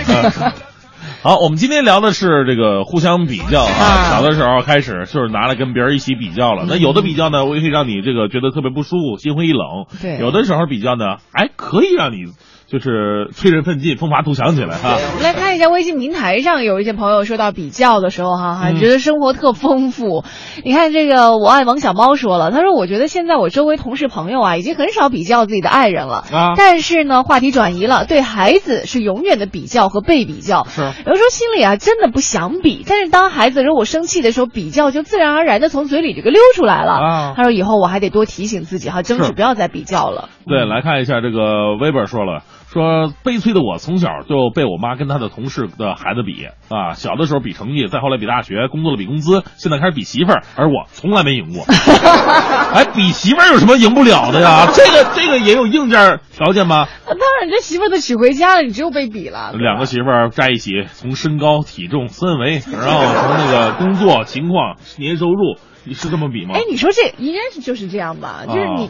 [1.23, 3.71] 好，我们今天聊的是这个互相比较啊。
[3.71, 6.65] 啊小的时候开始就是拿来跟别人一起比较了。
[6.67, 12.25] 那有的比较呢，我可以让你这个觉得特别不舒服，心灰意冷；对有的时候比较呢，哎，可以让你
[12.69, 14.97] 就是催人奋进、风发图强起来哈。
[14.97, 20.25] 我们来看一下微信平台上有一些朋友说到比较的时候哈，还嗯觉得生活特丰富。
[20.65, 26.25] 你看这个我爱王小猫说了，他说我觉得现在我周围同事朋友啊，已经很少比较自己的爱人了。
[26.31, 30.65] 啊但是呢，话题转移了，对孩子是永远的比较和被比较。
[30.65, 36.91] 是有时候心里啊真的不想比，但是当孩子如果生气的时候，比较就自然而然的从嘴里这个溜出来了。
[36.91, 40.27] 啊他说以后我还得多提醒自己哈，争取不要再比较了。
[40.45, 51.63] 对，来看一下这个微本说了，说悲催的我从小就被我妈跟她的同事的孩子比啊，小的时候比成绩，再后来比大学，工作了比工资，现在开始比媳妇儿，而我从来没赢过。
[52.75, 54.67] 哎，比媳妇儿有什么赢不了的呀？
[54.75, 56.87] 这个这个也有硬件条件吗？
[57.07, 59.53] 那当然，这媳妇儿都娶回家了，你只有被比了。
[59.53, 66.53] 两个媳妇儿在一起，从身高、体重、身围，然后从那个工作情况、年收入，你是这么比吗？
[66.55, 68.43] 哎，你说这应该是就是这样吧？
[68.47, 68.89] 就是你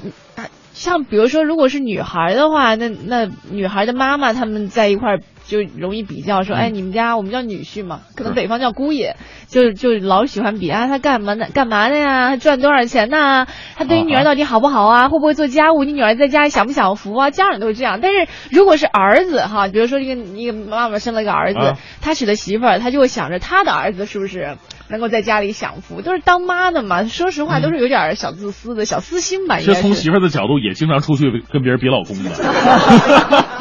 [0.74, 9.16] 像比如说，如果是女孩的话，那那女孩的妈妈他们在一块儿就容易比较说，嗯哎，你们家我们叫女婿嘛，可能北方叫姑爷，
[9.48, 11.48] 就就老喜欢比啊，他干嘛呢？
[11.52, 12.30] 干嘛的呀？
[12.30, 13.48] 他赚多少钱呐？
[13.76, 15.10] 他对你女儿到底好不好啊？
[15.10, 15.84] 会不会做家务？
[15.84, 17.32] 你女儿在家里享不享福啊？
[17.32, 17.98] 家长都是这样。
[18.00, 24.58] 但是如果是儿子哈，比如说一个一个妈妈生了个儿子，啊他娶了媳妇儿，他就会想着他的儿子是不是
[24.90, 26.02] 能够在家里享福？
[26.02, 29.74] 都是当妈的嘛，说实话都是有点小自私的、小私心吧，应其。
[29.74, 32.32] 实从媳妇儿的角度，也经常出去跟别人比老公的。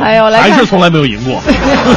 [0.00, 1.40] 哎呦还是从来没有赢过。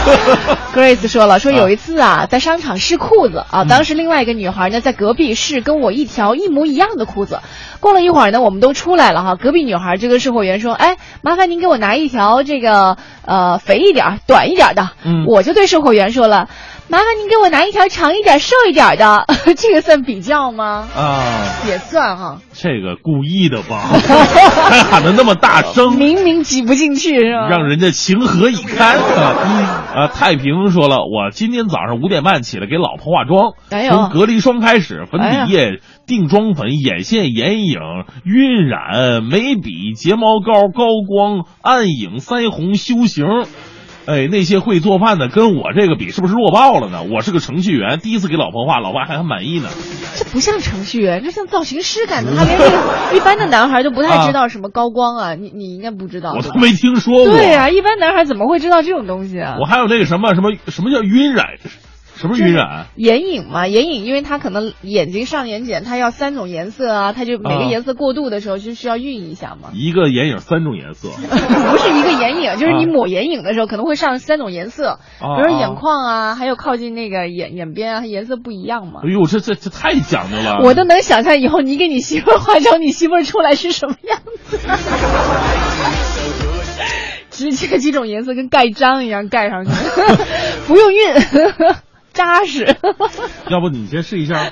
[0.73, 7.41] Grace 说了，说有一次啊，在商场试裤子啊，当时另外一个女孩呢在隔壁试跟我一条一模一样的裤子。
[7.79, 14.89] 过了一会儿呢，我们都出来了哈，隔壁女孩就跟售货员说，哎，麻烦您给我拿一条这个呃肥一点、短一点的。
[15.03, 16.49] 嗯我就对售货员说了，
[16.87, 19.25] 麻烦您给我拿一条长一点、瘦一点的。
[19.57, 20.87] 这个算比较吗？
[20.95, 23.89] 啊，也算哈，这个故意的吧？
[24.69, 27.49] 还喊的那么大声，明明挤不进去是吧？
[27.49, 29.35] 让人家情何以堪啊！
[29.95, 37.79] 啊，太平说了，我今天早上五点半起来给老婆化妆，哎从隔离霜开始，粉底液、定妆粉、眼线、眼影、
[38.25, 43.25] 晕染、眉笔、睫毛膏、高光、暗影、腮红、修形。
[44.07, 47.03] 哎，那些会做饭的跟我这个比，是不是弱爆了呢？
[47.03, 49.69] 我是个程序员，第一次给老婆画，老爸还很满意呢。
[50.15, 52.29] 这不像程序员，这像造型师感觉。
[52.37, 56.33] 他连这个一般的男孩都不太知道什么高光啊，你你应该不知道。
[56.33, 57.33] 我都没听说过。
[57.33, 59.57] 对呀、一般男孩怎么会知道这种东西啊？
[59.59, 61.57] 我还有那个什么什么什么叫晕染，
[62.15, 62.87] 什么晕染？
[62.95, 69.69] 眼影嘛，眼影，因为它可能眼睛上眼睑，它要三种颜色啊，它就每个啊颜色过渡的时候就需要晕一下嘛。
[69.73, 79.09] 一个眼影三种颜色， 不是一个眼影，就是你啊抹眼影的时候可能会上三种颜色，啊比如说眼眶啊，还有靠近那个眼眼边啊，颜色不一样嘛哎。
[79.11, 80.61] 呦，这这这太讲究了。
[80.63, 84.57] 我都能想象以后你给你媳妇化妆，你媳妇出来是什么样子。
[87.31, 89.71] 直接几种颜色跟盖章一样盖上去，
[90.67, 91.15] 不用晕，
[92.15, 92.75] 扎实。
[93.51, 94.49] 要不你先试一下？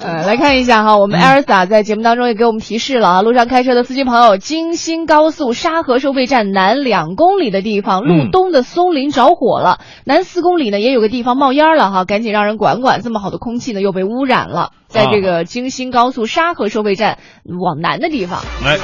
[0.00, 18.40] 呃，来看一下哈，我们 Elsa 在节目当中也给我们提示了啊，路上开车的司机朋友，京新高速沙河收费站南两公里的地方，路嗯东的松林着火了，南四公里呢也有个地方冒烟了哈，赶紧让人管管，这么好的空气呢又被污染了，在这个京新高速沙河收费站往南的地方。
[18.64, 18.78] 哎，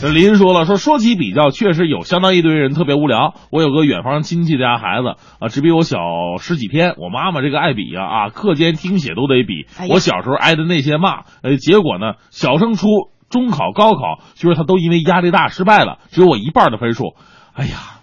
[0.00, 3.34] 这林说了，说说起比较，确实有相当一堆人特别无聊。
[3.50, 5.98] 我有个远方亲戚家孩子啊，只比我小
[6.38, 6.94] 十几天。
[6.96, 12.86] 我妈妈这个爱比呀啊，课间听写都得比我小时候挨的那些骂，呃，结果呢，小升初、
[13.28, 17.14] 中考、高考，就是他都因为压力大失败了，只有我一半的分数。
[17.52, 17.97] 哎呀。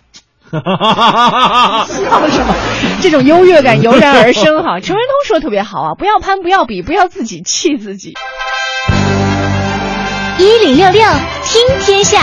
[0.54, 2.56] 笑什么？
[3.02, 4.80] 这种优越感油然而生哈。
[4.80, 8.14] 陈文通说特别好啊，不要攀，不要比，不要自己气自己。
[10.38, 11.02] 一零六六
[11.44, 12.20] 听天下，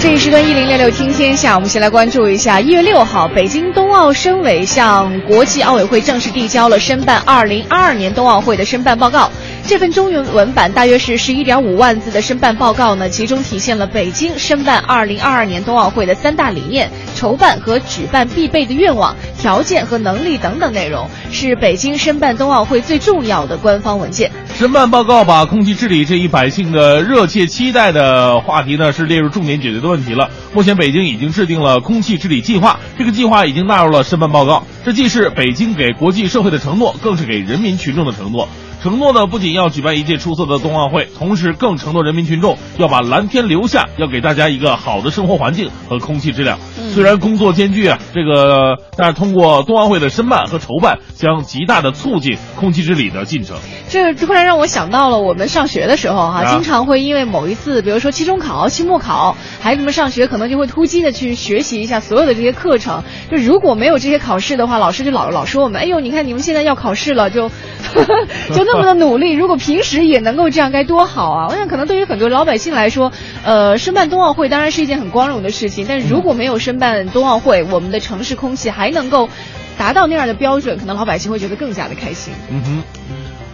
[0.00, 9.30] 这一时段一零六六听天下，我们先来关注一下，一月六号，北京冬奥申委向国际奥委会正式递交了申办二零二二年冬奥会的申办报告。
[9.66, 24.32] 这份中文文版大约是十一点五万字的申办报告呢，其中体现了北京申办二零二二年冬奥会的三大理念、筹办和举办必备的愿望、条件和能力等等内容，是北京申办冬奥会最重要的官方文件。
[24.54, 30.30] 申办报告把空气治理这一百姓的热切期待的话题呢，是列入重点解决的问题了。
[30.54, 34.64] 目前，北京已经制定了空气治理计划，这个计划已经纳入了申办报告。
[34.84, 38.48] 这既是北京给国际社会的承诺，更是给人民群众的承诺。
[38.82, 46.58] 承诺呢，不仅要举办一届出色的冬奥会，同时更承诺人民群众要把蓝天留下，要给大家一个好的生活环境和空气质量。
[46.94, 53.58] 虽然工作艰巨啊，这个但是通过冬奥会的申办和筹办，将极大的促进空气治理的进程。
[53.90, 63.04] 这突然让我想到了我们上学的时候哈、啊经常会因为某一次，比如说期中考、期末考，孩子们上学可能就会突击的去学习一下所有的这些课程。
[63.30, 67.50] 就如果没有这些考试的话，老师就老老说我们，哎呦，你看你们现在要考试了，就
[68.54, 69.32] 就那么的努力。
[69.32, 71.48] 如果平时也能够这样，该多好啊！
[71.48, 73.12] 我想可能对于很多老百姓来说，
[73.44, 79.28] 呃，申办冬奥会当然是一件很光荣的事情，但是如果没有申办冬奥会，我们的城市空气还能够
[79.76, 82.32] 达到那样的标准，可能老百姓会觉得更加的开心。
[82.50, 82.82] 嗯哼。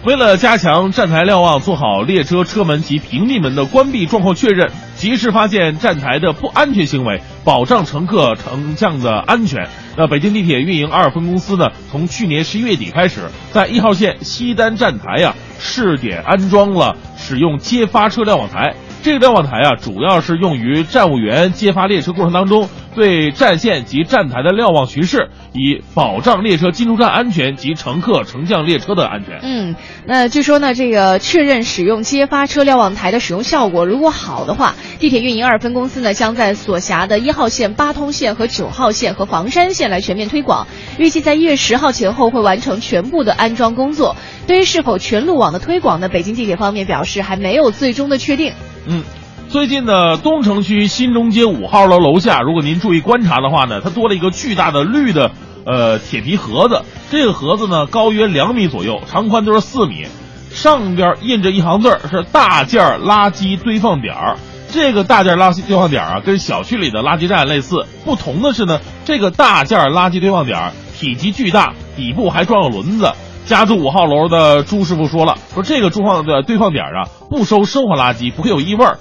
[0.05, 9.67] 为了加强站台瞭望，做好列车车门及屏蔽门的关闭状况确认，及时发现站台的不安全行为，保障乘客乘降的安全。
[9.99, 13.21] 那北京地铁运营二分公司呢，从去年十一月底开始，
[13.51, 18.75] 在一号线西单站台呀、试点安装了使用接发车辆网台。
[19.07, 29.39] 这个瞭望台啊，主要是用于站务员接发列车过程当中对站线及站台的瞭望巡视，以保障列车进出站安全及乘客乘降列车的安全。
[29.43, 40.67] 嗯，那据说呢，这个确认使用接发车瞭望台的使用效果，如果好的话，地铁运营二分公司呢将在所辖的一号线、八通线和九号线和房山线来全面推广，
[40.99, 44.17] 预计在一月十号前后会完成全部的安装工作。
[44.47, 48.51] 对于是否全路网的推广呢，北京地铁方面表示还没有最终的确定。
[48.89, 49.03] 嗯，
[49.49, 55.31] 最近呢，东城区新中街五号楼楼下，如果您注意观察的话呢，它多了一个巨大的绿的
[55.65, 56.83] 呃铁皮盒子。
[57.11, 60.07] 这个盒子呢，高约两米左右，长宽都是四米，
[60.51, 64.37] 上边印着一行字儿，是大件垃圾堆放点儿。
[64.71, 73.11] 这个大件垃圾堆放点儿啊，跟小区里的垃圾站类似，不同的是呢，这个大件垃圾堆放点儿体积巨大，底部还装有轮子。
[73.47, 78.99] 家住五号楼的朱师傅说了，说这个住放的堆放点儿啊，不收生活垃圾，不会有异味儿，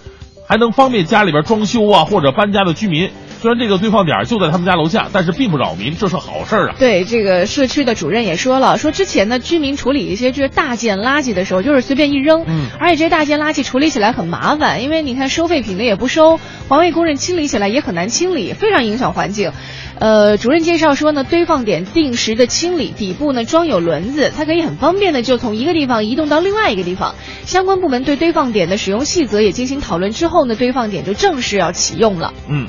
[0.48, 3.10] 还能方便家里边装修啊或者搬家的居民。
[3.38, 6.76] 虽然这个堆放点儿就在他们家楼下，但是并不扰民，这是好事儿啊。
[6.78, 16.38] 对这个社区的主任也说了，说之前呢，居民处理一些就是大件垃圾的时候，就是随便一扔，嗯而且这些大件垃圾处理起来很麻烦，因为你看收废品的也不收，
[16.68, 19.52] 环卫工人清理起来也很难清理，非常影响环境。
[19.98, 27.14] 呃，主任介绍说呢，堆放点定时的清理，底部呢装有轮子，它可以很方便的就从一个地方移动到另外一个地方。
[27.44, 32.34] 相关部门对堆放点的使用细则也进行讨论之后呢，堆放点就正式要启用了。
[32.48, 32.66] 嗯，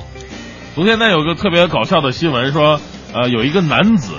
[0.73, 2.79] 昨天呢有个特别搞笑的新闻说，
[3.13, 4.13] 呃，有一个男子，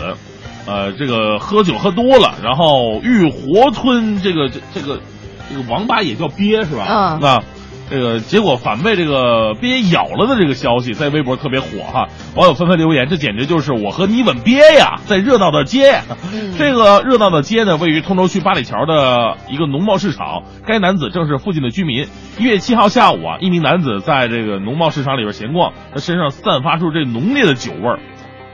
[0.66, 5.00] 呃，这个喝酒喝多了，然后欲活吞这个这这个
[5.48, 6.86] 这个王八也叫鳖是吧？
[6.88, 7.42] 嗯那
[7.90, 16.02] 这个结果反被这个鳖咬了的这个消息在微博特别火哈，网友纷纷留言，这简直就是我和你吻鳖呀，在热闹的街呀。
[16.58, 20.42] 这个热闹的街呢，位于通州区八里桥的一个农贸市场。
[20.66, 22.06] 该男子正是附近的居民。
[22.38, 27.98] 一月七号下午啊，一名男子在这个农贸市场里边闲逛，他身上散发出这浓烈的酒味儿。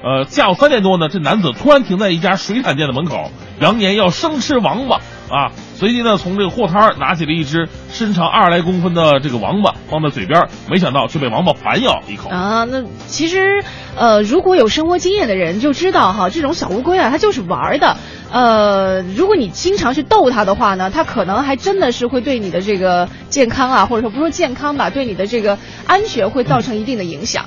[0.04, 4.96] 呃，下午三点多呢，这男子突然停在一家水产店的门口，扬言要生吃王八
[5.30, 5.50] 啊！
[5.76, 12.28] 随即呢，从这个货摊儿拿起了一只身长二十来公分的这个王八，放在嘴边，没想到却被王八反咬一口。
[12.28, 13.64] 啊，那其实，
[13.96, 17.96] 呃，如果有生活经验的人就知道哈，这种小乌龟啊，它就是玩的。
[18.30, 27.46] 呃，如果你经常去逗它的话呢，它可能还真的是会对你的这个健康啊，或者说不说健康吧，对你的这个安全会造成一定的影响。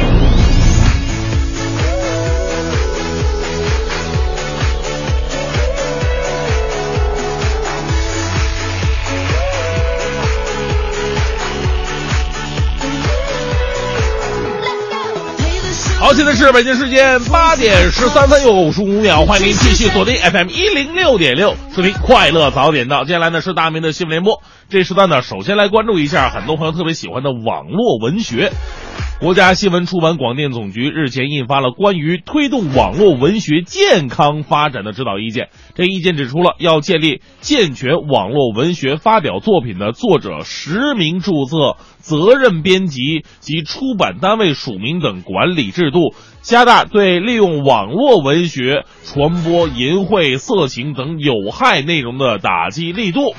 [16.13, 23.05] 现在是北京时间八点十三分又五十五秒，欢迎您继续锁定 FM 一零六点六，收听快乐早点到。
[23.05, 28.51] 接下来呢是大明的新闻联播，这时段呢首先来关注一下很多朋友特别喜欢的网络文学。
[29.21, 35.49] 国家新闻出版广电总局日前印发了关于推动网络文学健康发展的指导意见。
[35.75, 53.33] 这意见指出了要建立健全网络文学发表作品的作者实名注册、责任编辑及出版单位署名等管理制度，加大对利用网络文学传播淫秽、色情等有害内容的打击力度。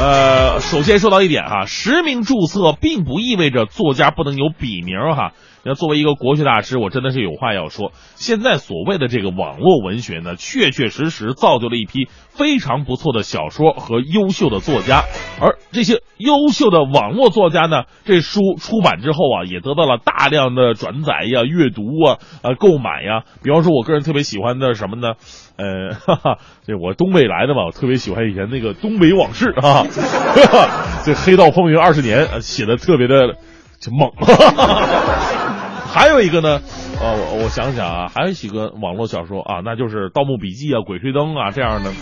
[0.00, 5.32] 呃，首先说到一点哈，实名注册并不意味着作家不能有笔名哈。
[5.64, 7.92] 那作为一个国学大师，我真的是有话要说。
[8.16, 15.04] 现在所谓的这个网络文学呢，确确实实造就了一批非常不错的小说和优秀的作家，
[15.40, 23.22] 而这些优秀的网络作家呢，这书出版之后啊，也得到了大量的转载呀、阅读啊、呃购买呀。
[23.44, 25.14] 比方说，我个人特别喜欢的什么呢？
[25.56, 29.86] 呃，哈哈，这我东北来的嘛，我特别喜欢以前那个《东北往事》啊，
[31.04, 33.36] 这《黑道风云二十年》写的特别的
[33.80, 35.68] 就猛哈哈。
[35.92, 36.62] 还有一个呢，
[37.02, 41.92] 呃，我我想想啊，还有几个网络小说啊，那就是《盗墓笔记》啊、《鬼吹灯》啊这样的，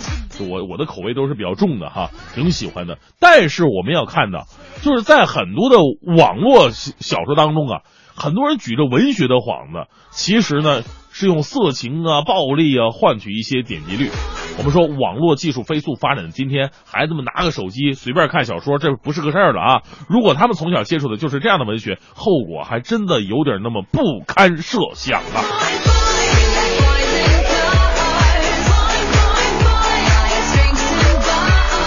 [0.49, 2.99] 我我的口味都是比较重的哈，挺喜欢的。
[3.19, 4.47] 但是我们要看到，
[4.83, 5.79] 就是在很多的
[6.17, 7.81] 网络小说当中啊，
[8.15, 10.83] 很多人举着文学的幌子，其实呢
[11.21, 14.09] 是用色情啊、暴力啊换取一些点击率。
[14.57, 19.83] 我们说网络技术飞速发展的今天，孩子们拿个手机随便看小说，这不是个事儿了啊！
[20.09, 25.45] 如果他们从小接触的就是这样的文学，后果还真的有点那么不堪设想啊！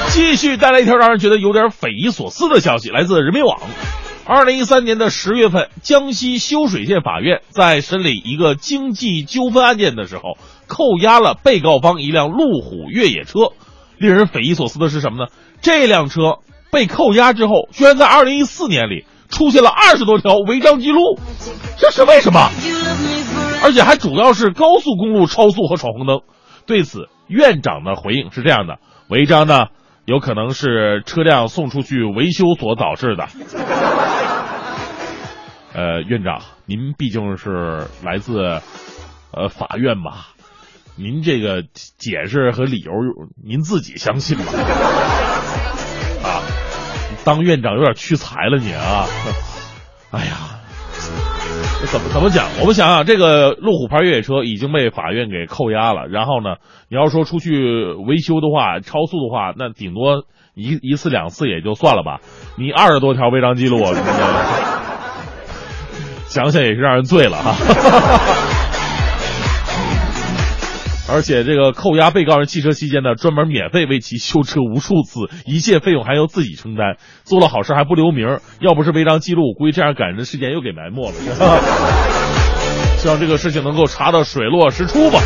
[0.09, 3.59] 继续带来一条让人觉得有点匪夷所思的消息，来自人民网。
[4.25, 13.51] 二零一三年的十月份，江西修水县法院在审理一个经济纠纷案件的时候，扣押了被告方一辆路虎越野车。
[13.97, 15.29] 令人匪夷所思的是什么呢？
[15.61, 16.39] 这辆车
[16.71, 21.19] 被扣押之后，居然在二零一四年里出现了二十多条违章记录，
[21.77, 22.49] 这是为什么？
[23.61, 26.21] 而且还主要是高速公路超速和闯红灯。
[26.65, 29.67] 对此，院长的回应是这样的：违章呢，
[30.05, 33.27] 有可能是车辆送出去维修所导致的。
[35.73, 38.61] 呃，院长，您毕竟是来自
[39.31, 40.27] 呃法院吧？
[40.95, 41.63] 您这个
[41.97, 42.91] 解释和理由，
[43.43, 44.43] 您自己相信吧？
[46.23, 46.43] 啊，
[47.25, 49.07] 当院长有点屈才了你啊！
[50.11, 50.59] 哎呀，
[51.91, 52.47] 怎么怎么讲？
[52.61, 56.55] 我们想想，这个路虎牌越野车已经被法院给扣押了，然后呢，
[56.89, 60.23] 你要说出去维修的话，超速的话，那顶多
[60.55, 62.19] 一一次两次也就算了吧。
[62.57, 63.83] 你二十多条违章记录，
[66.27, 67.55] 想想也是让人醉了哈。
[71.09, 81.15] 而且这个扣押被告人汽车期间呢，专门免费为其修车无数次，一切费用还由自己承担，做了好事还不留名，要不是违章记录，估计这样感人的事件又给埋没了。
[82.97, 85.19] 希望这个事情能够查到水落石出吧。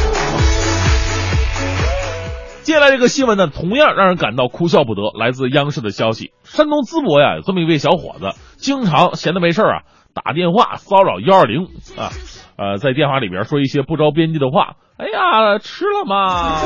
[2.64, 5.04] 接下来这个新闻呢，同样让人感到哭笑不得。
[5.18, 12.10] 来自央视的消息，山东淄博呀，有这么一位小伙子，经常闲的没事啊，打电话骚扰幺二零啊，
[12.58, 14.76] 呃，在电话里边说一些不着边际的话。
[14.97, 16.58] 哎呀，吃了吗？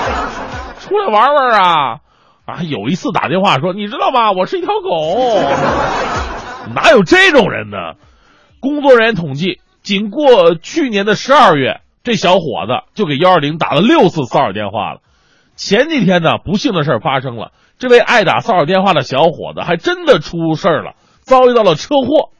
[0.80, 1.98] 出来玩玩啊！
[2.46, 4.32] 啊，有一次打电话说，你知道吗？
[4.32, 5.26] 我是一条狗。
[6.74, 7.76] 哪有这种人呢？
[8.60, 15.00] 工作人员统计，仅过去年的十二月，这小伙子就给幺二零打了六次骚扰电话了。
[15.54, 22.30] 前几天呢，不幸的事儿发生了，这位爱打骚扰电话的小伙子还真的出事儿了，遭遇到了车祸。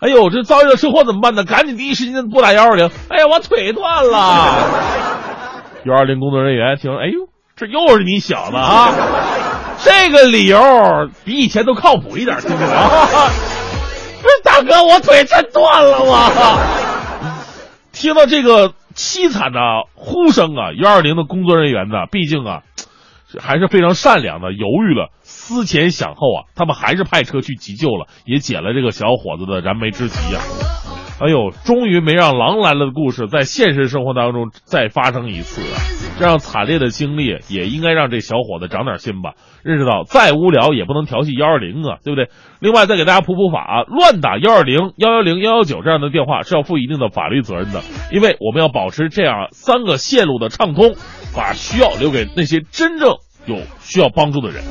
[0.00, 1.44] 哎呦，这遭遇了车祸怎么办呢？
[1.44, 2.90] 赶紧第一时间拨打幺二零。
[3.08, 4.54] 哎呀，我腿断了。
[5.84, 8.92] 幺二零工作人员听，哎呦，这又是你小子啊！
[9.82, 10.60] 这个理由
[11.24, 13.30] 比以前都靠谱一点，听着啊。
[14.20, 16.16] 不是大哥，我腿真断了我。
[17.92, 19.58] 听到这个凄惨的
[19.94, 22.62] 呼声啊，幺二零的工作人员呢，毕竟啊，
[23.40, 25.10] 还是非常善良的，犹豫了。
[25.28, 30.40] 思前想后啊，他们还是派车去急救了，也解了这个小伙子的燃眉之急呀。
[31.20, 35.76] 哎呦，终于没让狼来了的故事在现实生活当中再发生一次啊！
[36.16, 42.30] 这样惨烈的经历也应该让这小伙子长点心吧，认识到再无聊也不能调戏幺二零啊，对不对？
[42.60, 50.94] 另外再给大家普普法，啊乱打幺二零、幺幺零、幺幺九这样的电话是要负一定的法律责任的，因为我们要保持这样三个线路的畅通，
[51.34, 53.16] 把需要留给那些真正
[53.48, 54.62] 有需要帮助的人。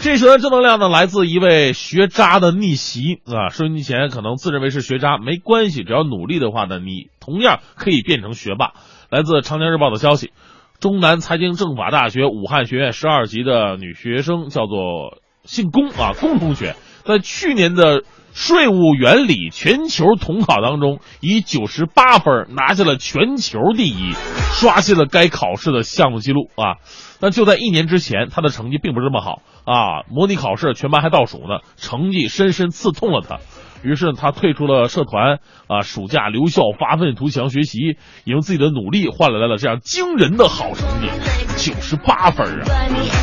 [0.00, 3.50] 这时的正能量呢，来自一位学渣的逆袭啊！
[3.50, 8.72] 收音机前可能自认为是学渣，没关系，只要努力的话呢，你同样可以变成学霸。
[9.10, 10.30] 来自长江日报的消息，
[10.78, 16.76] 中南财经政法大学武汉学院十二级的女学生叫做姓龚啊，龚同学，
[17.06, 18.02] 在去年的
[18.34, 24.12] 税务原理全球统考当中，以九十八分拿下了全球第一，
[24.52, 26.82] 刷新了该考试的项目记录啊！
[27.20, 33.38] 但就在一年之前，他的成绩并不是这么好啊，模拟考试全班还倒数呢，成绩深深刺痛了他。
[33.82, 35.38] 于是他退出了社团
[35.68, 37.78] 啊，暑假留校发愤图强学习，
[38.24, 41.06] 也用自己的努力换来了这样惊人的好成绩，
[41.56, 42.66] 九十八分啊！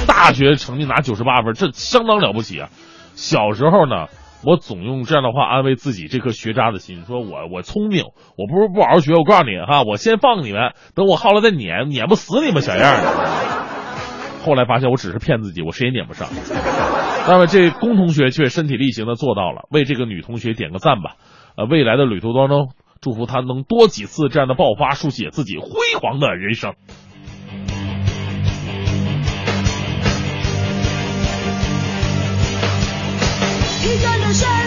[0.07, 2.69] 大学成绩拿九十八分，这相当了不起啊！
[3.15, 4.07] 小时候呢，
[4.43, 13.09] 我总用这样的话安慰自己这颗学渣的心，说我我聪明，我不是不好好学，我告诉你哈，我先放你们，等我耗了再撵，撵不死你们小样的。
[14.43, 16.27] 后来发现我只是骗自己，我谁也撵不上。
[17.27, 21.15] 那么这龚同学却身体力行的做到了，为这个女同学点个赞吧。
[21.55, 25.69] 呃，未来的旅途当中，祝福她能多几次这样的爆发，书写自己辉
[26.01, 26.73] 煌的人生。
[33.83, 34.62] 疲倦的身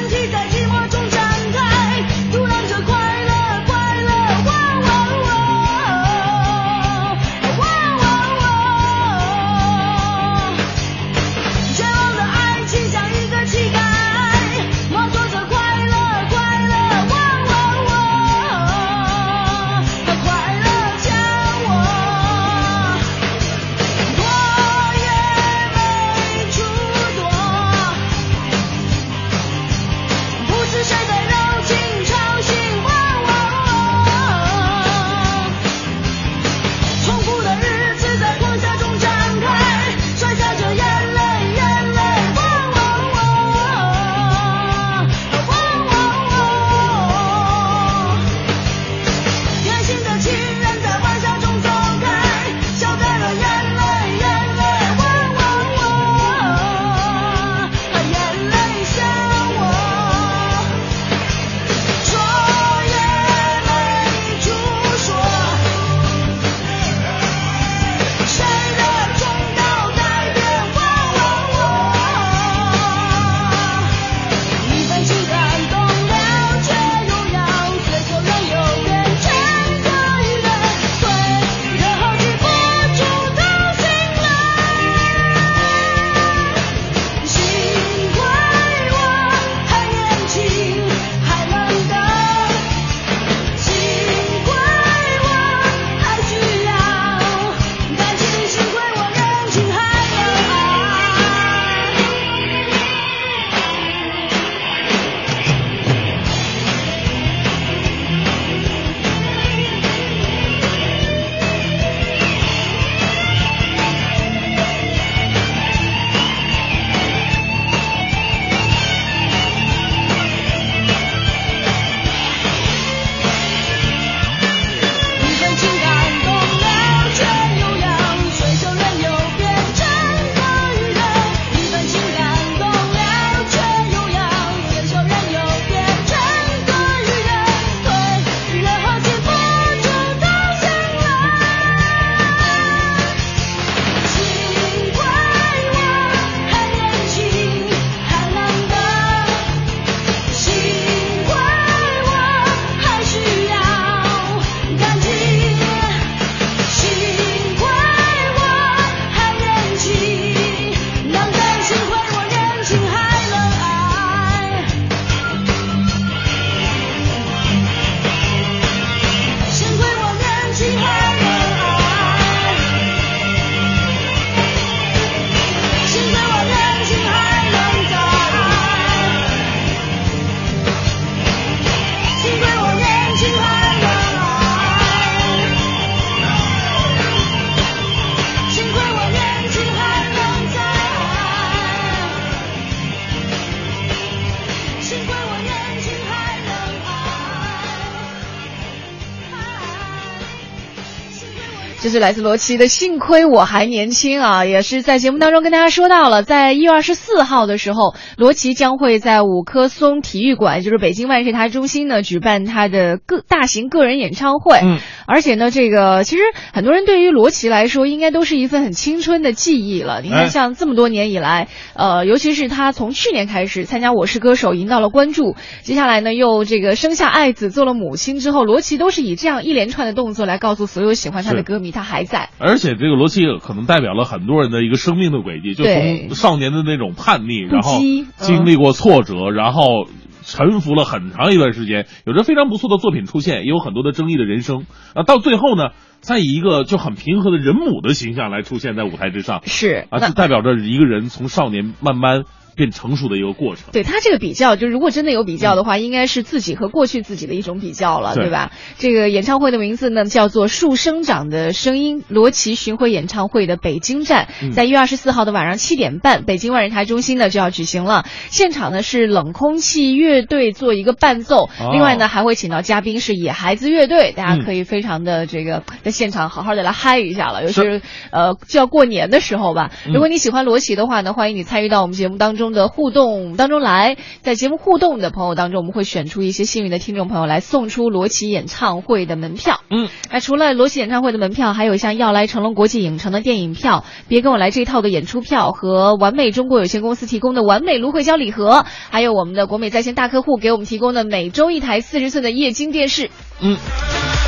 [201.96, 214.58] 是来自罗琦的《幸亏我还年轻》啊，也是在节目当中跟大家说到了，在一月二十四号的时候，罗琦将会在五棵松体育馆，就是北京万事达中心呢，举办他的个大型个人演唱会。
[214.62, 220.02] 嗯，而且呢，这个其实很多人对于罗琦来说，应该都是一份很青春的记忆了。
[220.02, 220.16] 你哎。
[220.16, 232.30] 看，像这么多年以来，呃，尤其是他从去年开始参加《我是歌手》，赢到了关注，接下来呢又这个生下爱子，做了母亲之后，罗琦都是以这样一连串的动作来告诉所有喜欢他的歌迷，他还在。
[232.38, 237.78] 而且这个罗琦可能代表了很多人的一个生命的轨迹，就从少年的那种叛逆，然后
[238.18, 239.86] 经历过挫折，然后
[240.26, 244.66] 沉浮了很长一段时间，有着非常不错的作品出现，也有很多的争议的人生。
[244.92, 245.70] 啊，到最后呢，
[246.00, 252.24] 再以一个就很平和的人母的形象来出现在舞台之上，是，啊，就代表着一个人从少年慢慢
[252.56, 253.66] 变成熟的一个过程。
[253.72, 258.50] 对他这个比较，就如果真的有比较的话，应该是自己和过去自己的一种比较了，对对吧？
[258.78, 268.04] 这个演唱会的名字呢叫做《树生长的声音》，罗琦巡回演唱会的北京站，嗯在一月二十四号的晚上七点半，北京万人台中心呢就要举行了。
[268.30, 279.70] 现场呢是冷空气乐队做一个伴奏，哦另外呢还会请到嘉宾是野孩子乐队，大家嗯可以非常的这个在现场好好的来嗨一下了，尤其是是呃就要过年的时候吧。
[279.86, 283.96] 嗯如果你喜欢罗琦的话呢，欢迎你参与到我们节目当中的互动当中来。
[284.22, 289.60] 在节目互动的朋友当中，我们会选出一些幸运的听众朋友来送出罗琦演唱会的门票。
[289.70, 303.10] 嗯，那除了罗琦演唱会的门票，还有像要来成龙国际影城的电影票、别跟我来这一套的演出票和完美中国有限公司提供的完美芦荟胶礼盒，还有我们的国美在线大客户给我们提供的每周一台四十寸的液晶电视。
[303.40, 303.56] 嗯，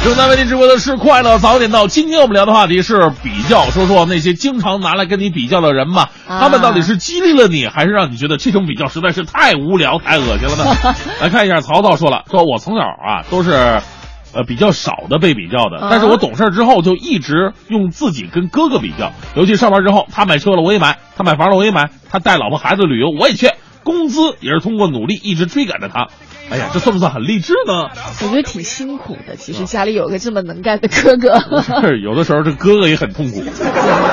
[0.04, 1.86] 正在为您直播的是快乐早点到。
[1.86, 10.94] 今天我们聊的话题是比较，说说那些经常拿来跟你比较的人吧，啊他们到底是激励了你，还是让你觉得这种比较实在是太无聊、太恶心了呢？
[11.20, 13.80] 来看一下，曹操说了，说我从小啊都是。
[14.30, 23.50] 呃，比较少的被比较的，啊但是我懂事之后就一直用自己跟哥哥比较，尤其上班之后，他买车了我也买，他买房了我也买，他带老婆孩子旅游我也去，
[23.84, 26.08] 工资也是通过努力一直追赶着他。
[26.50, 27.88] 哎呀，这算不算很励志呢？
[28.22, 31.40] 我觉得挺辛苦的，其实家里有个这么能干的哥哥，
[31.80, 33.42] 是有的时候这哥哥也很痛苦，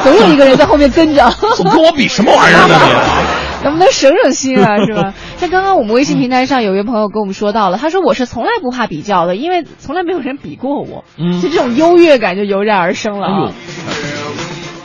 [0.01, 1.29] 总有一个人在后面跟着。
[1.57, 3.44] 总跟我比什么玩意儿呢你？
[3.65, 5.13] 能不能省省心啊， 是吧？
[5.37, 11.41] 像刚刚我们微信平台上有一位朋友跟我们说到了，他说我是从来不怕比较的，因为从来没有人比过我，嗯。
[11.41, 13.45] 就这种优越感就油然而生了哎呦。
[13.45, 13.51] 啊。，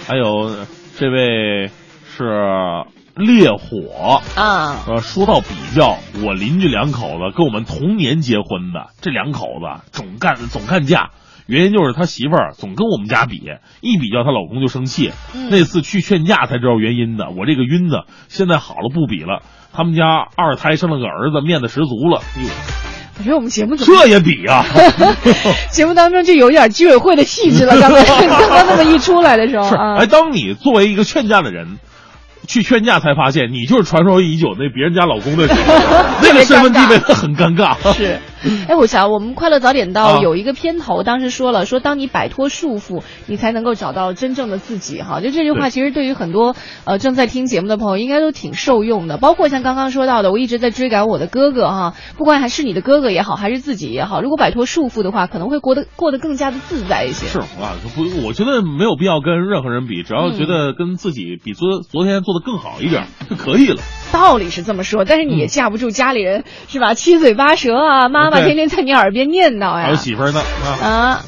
[0.09, 0.57] 还有
[0.99, 1.71] 这位
[2.17, 2.25] 是
[3.15, 11.11] 烈火，啊，呃，说到比较，我邻居两口子跟我们同年结婚的，这两口子总干总干架，
[11.51, 13.43] 原因就是他媳妇儿总跟我们家比，
[13.81, 15.13] 一比较她老公就生气。
[15.35, 19.43] 嗯那次去劝架才知道原因的，我这个晕子现在好了不比了，
[19.73, 22.23] 他们家二胎生了个儿子，面子十足了。
[22.39, 22.49] 哎呦，
[23.19, 24.65] 我觉得我们节目怎么这也比啊？
[25.71, 27.79] 节目当中就有点居委会的气质了。
[27.81, 31.79] 刚才 刚刚那么一出来的时候哎，，当你作为一个劝架的人。
[32.49, 35.57] 去劝架才发现，你就是传说已久那别人家老公的人，
[36.21, 37.77] 那个身份地位很尴尬。
[37.93, 38.19] 是，
[38.69, 45.03] 哎，我想我们快乐早点到啊有一个片头，当时说了，说当你摆脱束缚，你才能够找到真正的自己。
[45.03, 49.19] 哈，就这句话，其实对于很多呃正在听节目的朋友，应该都挺受用的。
[49.19, 57.27] 包括像刚刚说到的，我一直在追赶我的哥哥哈，不管还是你的哥哥也好，还是自己也好，如果摆脱束缚的话，可能会过得过得更加的自在一些。
[57.27, 63.83] 是啊，不，我觉得没有必要跟任何人比，只要觉得跟自己比昨昨天做的更好一点就可以了。
[64.13, 66.95] 道理是这么说，但是你也架不住家里人、是吧？
[66.95, 69.83] 七嘴八舌啊，妈天天在你耳边念叨呀。
[69.85, 71.25] 还有媳妇儿呢啊，啊。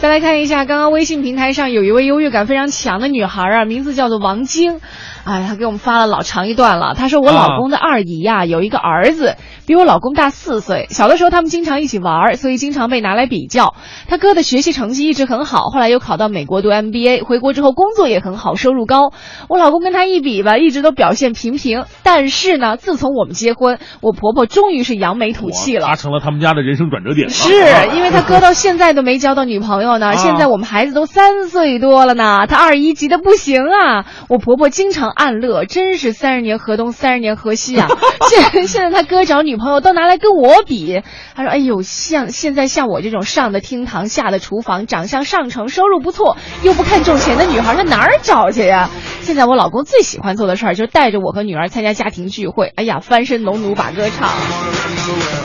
[0.00, 4.80] 再来看一下，刚刚微信平台上有一位优越感非常强的女孩啊，名字叫做王晶，
[5.24, 6.94] 哎，他给我们发了老长一段了。
[6.94, 10.86] 他说我老公的二姨呀、有一个儿子，比我老公大四岁。
[10.90, 13.74] 小的时候他们经常一起玩，所以经常被拿来比较。
[14.06, 19.12] 他哥的学习成绩一直很好，后来又考到美国读 MBA，回国之后工作也很好，收入高。
[19.48, 21.84] 我老公跟他一比吧，一直都表现平平。
[22.02, 25.96] 但是呢，自从我们结婚，我婆婆终于是扬眉吐气了达。
[25.96, 27.32] 成了他们家的人生转折点了。
[27.32, 34.04] 是因为他哥到现在都没交到女朋友呢，啊现在我们孩子都三岁多了呢，他二姨急得不行啊。
[34.28, 37.88] 我婆婆经常暗乐，真是三十年河东，三十年河西啊。
[38.28, 41.02] 现现在他哥找女朋友都拿来跟我比，
[41.34, 48.90] 他说：“哎呦，像现在像我这种上的厅堂，下的厨房，长相上乘，收入不错，又不看重钱的女孩，他哪儿找去呀？”
[49.22, 54.30] 现在我老公最喜欢做的事儿就是带着我和女儿参加家庭聚会，哎呀，翻身农奴把歌唱。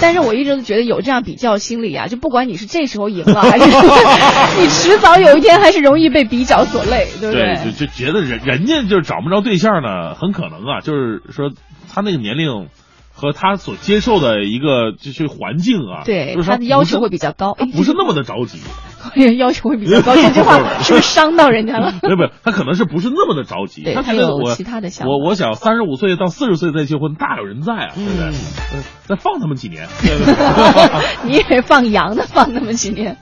[0.01, 3.65] 但是我一直都觉得有这样比较心理啊，就不管你是这时候赢了，还是
[4.59, 11.51] 你迟早有一天还是容易被比较所累，对不对，就就觉得人人家就找不着对象呢，很可能啊，就是说
[11.93, 12.69] 他那个年龄
[13.13, 18.59] 和他所接受的一个就是环境啊，对就是他的要求会比较高不是那么的着急。
[19.37, 21.93] 要求会比较高，这句话 是不是伤到人家了？
[22.03, 23.83] 没有没有，他可能是不是那么的着急？
[23.83, 28.31] 对他他有觉得我其他的想法我我想三十五岁到四十岁再结婚，大有人在啊，对不对？
[29.07, 30.33] 再放他们几年， 对不对？
[31.25, 33.17] 你也放羊的放那么几年？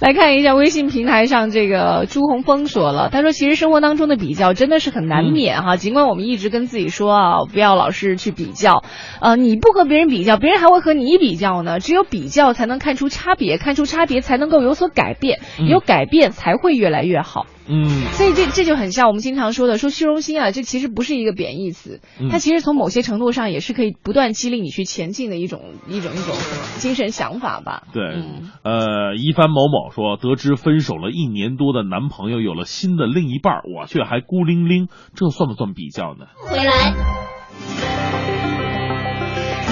[0.00, 8.84] 来看一下微信平台上这个朱红峰说了，他说其实生活当中的比较真的是很难免哈，尽管我们一直跟自己说啊，不要老是去比较，
[9.20, 11.80] 呃，你不和别人比较，别人还会和你比较呢。
[11.80, 17.46] 只有比较才能看出差别，看出差别才能够有所改变，嗯有改变才会越来越好。
[17.68, 26.34] 嗯，所以这这就很像我们经常说的，说虚荣心啊，这其实不是一个贬义词，嗯它其实从某些程度上也是可以不断激励你去前进的一种一种一种
[26.78, 27.82] 精神想法吧。
[27.92, 36.26] 对，嗯呃，一帆某某说，得知分手了一年多的男朋友有了新的另一半，我却还孤零零，这算不算比较呢？
[36.48, 38.35] 回来。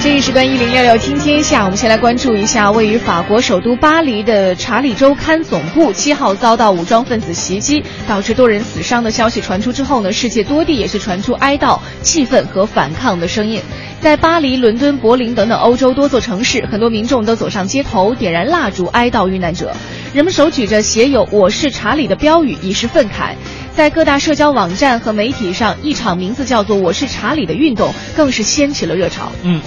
[0.05, 13.63] 这一时段一零六六听天下，我们先来关注一下位于法国首都巴黎的《查理周刊》总部七号遭到武装分子袭击，导致多人死伤的消息传出之后呢，世界多地也是传出哀悼、气愤和反抗的声音。
[13.99, 19.75] 在巴黎、伦敦、柏林等等欧洲多座城市，很多民众都走上街头，点燃蜡烛哀悼遇难者。
[20.13, 23.33] 人们手举着写有“我是查理”的标语，以示愤慨。
[23.75, 29.33] 在各大社交网站和媒体上，一场名字叫做“我是查理”的运动更是掀起了热潮。
[29.43, 29.61] 嗯，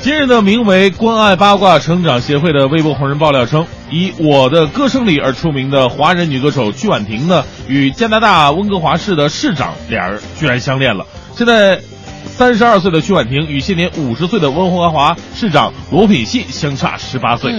[0.00, 11.04] 今日呢，名为“关爱八卦成长协会”的微博红人爆料称，以《我的歌声里》而出名的华人女歌手曲婉婷呢，与加拿大温哥华市的市长俩人居然相恋了。
[11.34, 11.80] 现在，
[12.24, 17.52] 三十二岁的曲婉婷与现年五十岁的温哥华市长罗品信相差十八岁。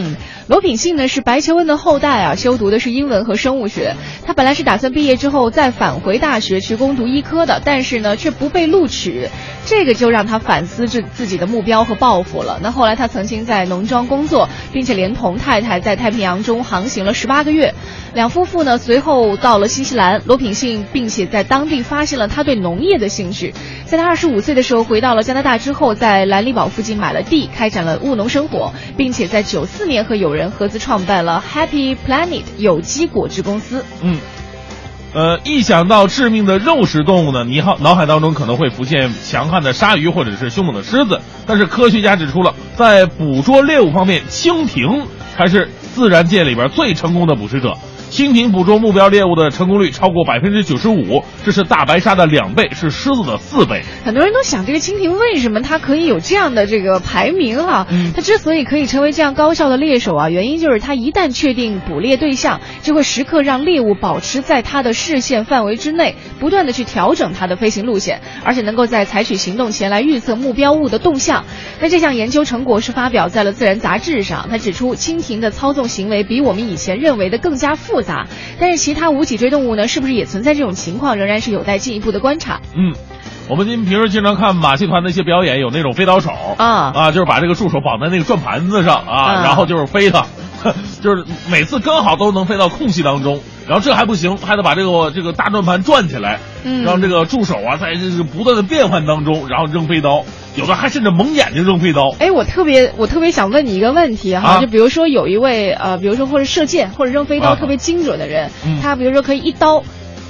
[0.50, 3.93] 罗品信呢是白求恩的后代啊，修读的是英文和生物学。
[4.26, 9.30] 他本来是打算毕业之后再返回大学去攻读医科的，但是呢却不被录取，
[9.68, 12.60] 这个就让他反思自自己的目标和抱负了。
[12.64, 17.76] 那后来他曾经在农庄工作，并且连同太太在太平洋中航行了十八个月。
[18.16, 23.54] 两夫妇呢随后到了新西兰，罗品信并且在当地发现了他对农业的兴趣。
[23.86, 33.84] 在他二十五岁的时候回到了加拿大之后，在兰利堡附近买了地，开展了务农生活，并且在九四年和友人人合资创办了 Happy Planet 有机果汁公司。
[34.02, 34.18] 嗯，
[35.14, 41.20] 呃，一想到致命的肉食动物呢，你好，脑海当中可能会浮现强悍的鲨鱼或者是凶猛的狮子。
[41.46, 47.74] 但是科学家指出了，在捕捉猎物方面，蜻蜓才是自然界里边最成功的捕食者。
[48.10, 53.84] 蜻蜓捕捉目标猎物的成功率超过百分之九十五，这是大白鲨的两倍，是狮子的四倍。
[54.03, 71.45] 很多人都想，这个蜻蜓为什么它可以有这样的这个排名哈、嗯它之所以可以成为这样高效的猎手啊，原因就是它一旦确定捕猎对象，就会时刻让猎物保持在它的视线范围之内，不断的去调整它的飞行路线，而且能够在采取行动前来预测目标物的动向。
[71.80, 78.28] 那这项研究成果是发表在了《自然》杂志上，它指出蜻蜓的操纵行为比我们以前认为的更加复复杂，
[78.62, 82.62] 但是其他无脊椎动物呢，是不是也存在这种情况，仍然是有待进一步的观察。
[82.74, 82.95] 嗯，
[83.50, 90.28] 我们今平时经常看马戏团的一些表演，有那种飞刀手啊啊，就是把这个助手绑在那个转盘子上啊，啊然后就是飞它，
[91.02, 93.41] 就是每次刚好都能飞到空隙当中。
[93.68, 100.26] 然后这还不行，还得把这个这个大转盘转起来，嗯让这个助手啊在这个不断的变换当中，然后扔飞刀，
[100.56, 102.12] 有的还甚至蒙眼睛扔飞刀。
[102.20, 109.84] 哎，我特别我特别想问你一个问题哈，啊就比如说有一位呃，比如说或者射箭或者扔飞刀啊特别精准的人，嗯他比如说可以一刀。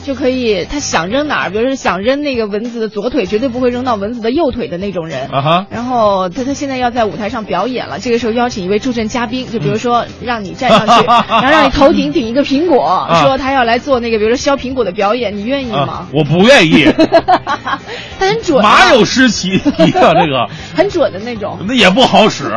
[0.10, 5.28] 就可以，他想扔哪儿，比如说想扔那个蚊子的左腿，绝对不会扔到蚊子的右腿的那种人。
[5.30, 16.08] 啊哈，然后他他现在要在舞台上表演了，这个时候邀请一位助阵嘉宾，就比如说让你站上去， 然后让你头顶顶一个苹果，啊说他要来做那个比如说削苹果的表演，你愿意啊吗？
[16.12, 16.86] 我不愿意，
[18.18, 21.60] 他 很准、啊，马有失其题啊，这个 很准的那种。
[21.68, 22.52] 那也不好使，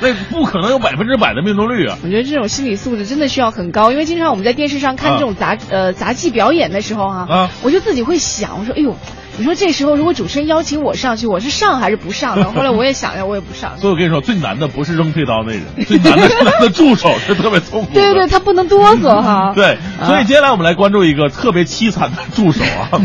[0.00, 1.96] 那不可能有百分之百的命中率啊。
[2.04, 8.96] 我觉得这种心理素质真的需要很高，因为经常我们在电视上看这种杂、呃杂技表演的时候哈、啊我就自己会想，我说哎呦，
[9.36, 12.50] 你说这时候如果主持人邀请我上去，我是上还是不上呢？
[12.54, 13.78] 后来我也想想，我也不上。
[13.78, 17.92] 所以我跟你说，最难的不是扔飞刀那人， 最难的是他的助手是特别痛苦。
[17.94, 19.52] 对对对，他不能哆嗦哈。
[19.56, 23.00] 对，所以接下来我们来关注一个特别凄惨的助手啊。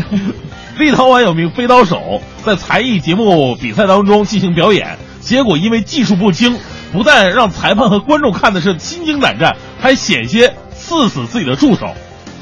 [0.78, 6.58] 立陶宛有名飞刀手在才艺节目比赛当中进行表演，结果因为技术不精，
[6.92, 11.94] 不但让裁判和观众看的是心惊胆战，还险些刺死自己的助手。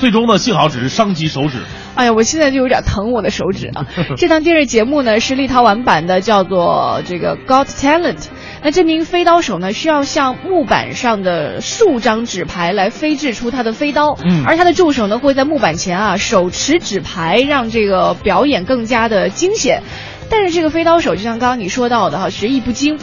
[0.02, 1.58] 最终呢，幸好只是伤及手指。
[1.94, 3.86] 哎呀，我现在就有点疼我的手指啊！
[4.18, 8.26] 这档电视节目呢是立陶宛版的，叫做这个 Got Talent。
[8.64, 19.84] 那这名飞刀手呢，需要向木板上的数张纸牌来飞掷出他的飞刀，嗯而他的助手呢会在木板前啊手持纸牌，让这个表演更加的惊险。
[20.28, 22.98] 但是这个飞刀手就像刚刚你说到的哈，学艺不精，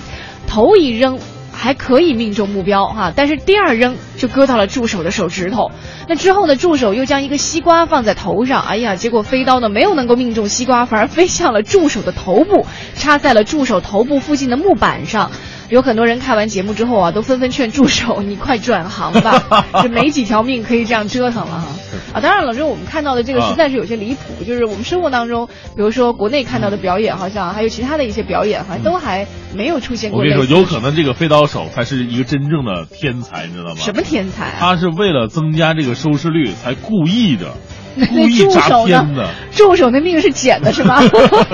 [0.47, 1.18] 头一扔。
[1.62, 5.72] 还可以命中目标哈、但是第二扔就割到了助手的手指头。
[6.07, 15.32] 那之后呢，助手又将一个西瓜放在头上，哎呀，结果飞刀呢没有能够命中西瓜，反而飞向了助手的头部，插在了助手头部附近的木板上。
[15.70, 21.67] 有很多人看完节目之后啊，都纷纷劝助手你快转行吧， 这没几条命可以这样折腾了哈。
[22.13, 30.43] 啊，当然了，这我们看到的这个啊实在是有些离谱，就是我们生活当中，比如说国内看到的表演，好像还有其他的一些表演，好像都还没有出现我跟你说。
[30.45, 33.76] 有可能这个飞刀手才是一个真正的天才，你知道吗？
[33.78, 34.55] 什么天才啊？
[34.59, 37.78] 他是为了增加这个收视率，才故意的，那
[38.10, 39.30] 故意扎助手呢？。
[39.52, 41.02] 助手那命是捡的是吗？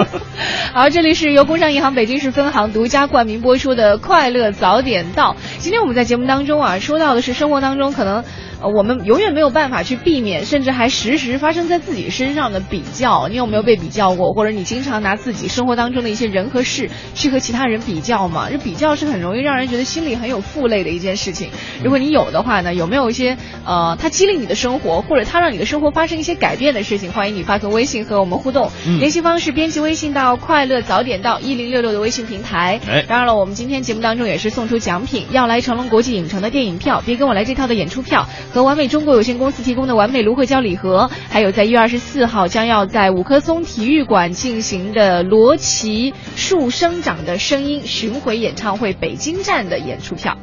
[0.73, 5.33] 好，这里是由工商银行北京市分行独家冠名播出的《快乐早点到》。
[5.59, 8.23] 今天我们在节目当中啊，说到的是生活当中可能。
[8.61, 13.27] 呃，我们永远没有办法去避免，甚至还时时发生在自己身上的比较。
[13.27, 14.33] 你有没有被比较过？
[14.33, 18.47] 或者你经常拿自己生活当中的一些人和事去和其他人比较吗？
[18.49, 21.49] 这比较是很容易让人觉得心里很有负累的一件事情。
[21.83, 27.11] 如果你有的话呢，有没有一些呃，它激励你的生活，或者它让你的生活发生一些改变的事情？
[27.11, 28.71] 欢迎你发送微信和我们互动。
[28.87, 32.79] 嗯联系方式编辑微信到“快乐早点到一零六六”的微信平台。
[32.87, 50.37] 哎当然了，我们今天节目当中也是送出奖品，要来成龙国际影城的电影票，别跟我来这套的演出票和完美中国有限公司提供的完美芦荟胶礼盒，还有在一月二十四号将要在五棵松体育馆进行的罗琦树生长的声音巡回演唱会北京站的演出票。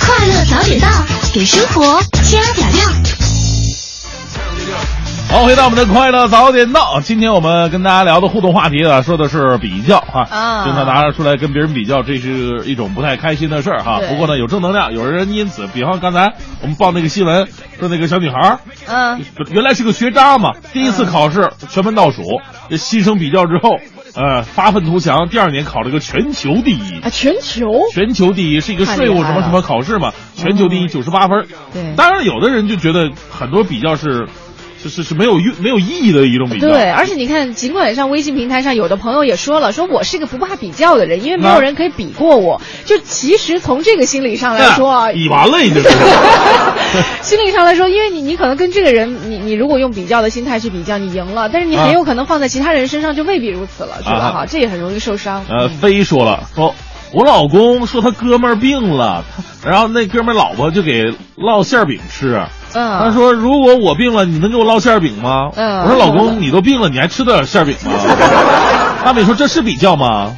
[0.00, 0.88] 快乐早点到，
[1.34, 2.84] 给生活加点料。
[5.28, 7.00] 好，回到我们的快乐早点到。
[7.00, 13.98] 今天我们跟大家聊的互动话题啊，说的是比较哈，啊经常拿出来跟别人比较，这是一种不太开心的事儿哈。
[13.98, 17.48] 对不过呢，有正能量，有人因此，比方刚才我们报那个新闻，
[17.78, 19.20] 说那个小女孩儿嗯，
[19.50, 22.22] 原来是个学渣嘛，第一次考试全班倒数，
[22.70, 23.70] 这牺牲比较之后，
[24.14, 27.00] 呃，发愤图强，第二年考了个全球第一。
[27.00, 31.46] 啊，全球全球第一是一个税务什么什么考试嘛，全球第一九十八分儿。
[31.74, 34.28] 对当然有的人就觉得很多比较是
[34.82, 36.68] 是是是没有用没有意义的一种比较。
[36.68, 42.60] 对，而且你看，尽管像微信平台上有的朋友也说了，说我是一个不怕比较的人，因为没有人可以比过我。
[42.84, 45.82] 就其实从这个心理上来说啊，比完了已经。
[47.22, 54.16] 心理上来说，因为你你可能跟这个人，你你如果用比较的心态去比较，你赢了，但是你很有可能放在其他人身上就未必如此了，是吧？
[54.16, 55.44] 啊哈，这也很容易受伤。
[55.48, 56.74] 呃，飞说了，说
[57.12, 59.24] 我老公说他哥们儿病了，
[59.64, 62.42] 然后那哥们儿老婆就给烙馅儿饼吃。
[62.78, 67.92] 嗯，他说：“如果我病了，你能给我烙馅儿饼吗？”嗯我说：“老公，你都病了，你还吃得了馅儿饼吗？”
[69.02, 70.36] 大美说：“这是比较吗？”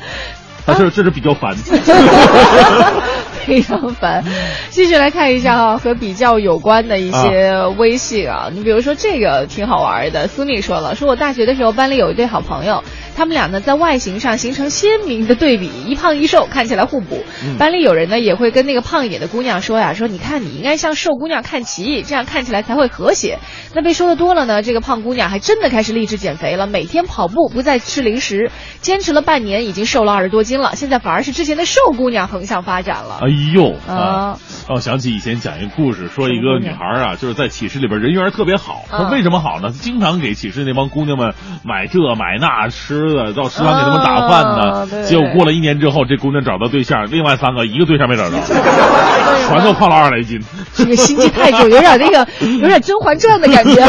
[0.64, 1.56] 他说：“这是比较烦。
[3.46, 4.22] 非常烦。
[4.68, 10.28] 继续来看一下哈、和比较有关的一些微信啊，你比如说这个挺好玩的。
[10.28, 12.84] 苏蜜说了，说我大学的时候班里有一对好朋友，
[13.18, 17.24] 他们俩呢在外形上形成鲜明的对比，一胖一瘦，看起来互补。
[17.58, 23.40] 班里有人呢也会跟那个胖一点的姑娘说呀，说你看你应该向瘦姑娘看齐，这样看起来才会和谐。
[23.74, 28.52] 那被说的多了呢，这个胖姑娘还真的开始励志减肥了，每天跑步，不再吃零食，
[28.82, 30.76] 坚持了半年，已经瘦了二十多斤了。
[30.76, 33.18] 现在反而是之前的瘦姑娘横向发展了。
[33.22, 34.38] 哎呦啊啊！
[34.68, 38.84] 让我想起以前讲一个故事，说一个女孩啊，就是在寝室里边人缘特别好。
[38.88, 39.70] 啊说为什么好呢？
[39.70, 45.02] 经常给寝室那帮姑娘们买这买那吃的，到食堂给他们打饭啊呢。
[45.04, 48.36] 结果过了一年之后，这姑娘找到对象，另外三个一个对象没找着，
[49.48, 50.40] 全都胖了二来斤。
[50.74, 52.26] 这个心机太重，有点那个，
[52.60, 53.84] 有点《甄嬛传》的感觉，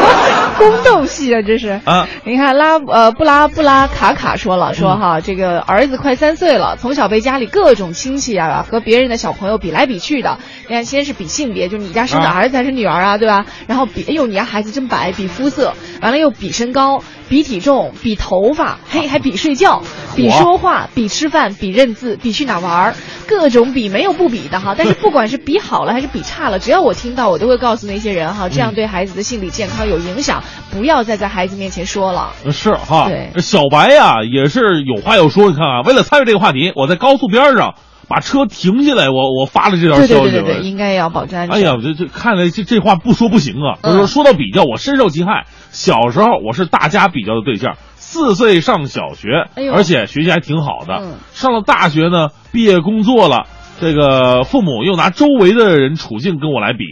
[0.58, 1.80] 宫斗戏啊，这是。
[1.84, 10.38] 啊，你看拉呃布拉布拉卡卡说了说哈，这个儿子快三岁了，从小被家里各种亲戚啊和别人的小朋友比来比去的。
[10.68, 13.46] 你看，先是比性别，就是你家生的啊儿子还是女儿啊，对吧？
[13.66, 19.82] 然后比，哎呦，你家孩子真白，比肤色，完了又比身高，比体重，比头发，嘿，还比睡觉，
[20.16, 22.94] 比说话，比吃饭，比认字，比去哪玩儿，
[23.26, 24.74] 各种比，没有不比的哈。
[24.76, 32.32] 但是 不管是比好了还是比差了，只要我听到，我都会告诉那些人哈，这样对孩子的心理健康有影响，不要再在孩子面前说了。
[32.50, 35.50] 是哈对，小白呀、也是有话要说。
[35.50, 37.74] 你看啊，为了参与这个话题，我在高速边上
[38.08, 40.30] 把车停下来，我我发了这条对对消息。
[40.30, 41.56] 对对对，应该要保证安全。
[41.56, 43.78] 哎呀，这这看来这这话不说不行啊！
[43.82, 45.46] 嗯我说说到比较，我深受其害。
[45.70, 50.98] 小时候我是大家比较的对象，四岁上小学，哎而且学习还挺好的。
[51.00, 53.46] 嗯上了大学呢，毕业工作了，
[53.80, 56.84] 这个父母又拿周围的人处境跟我来比。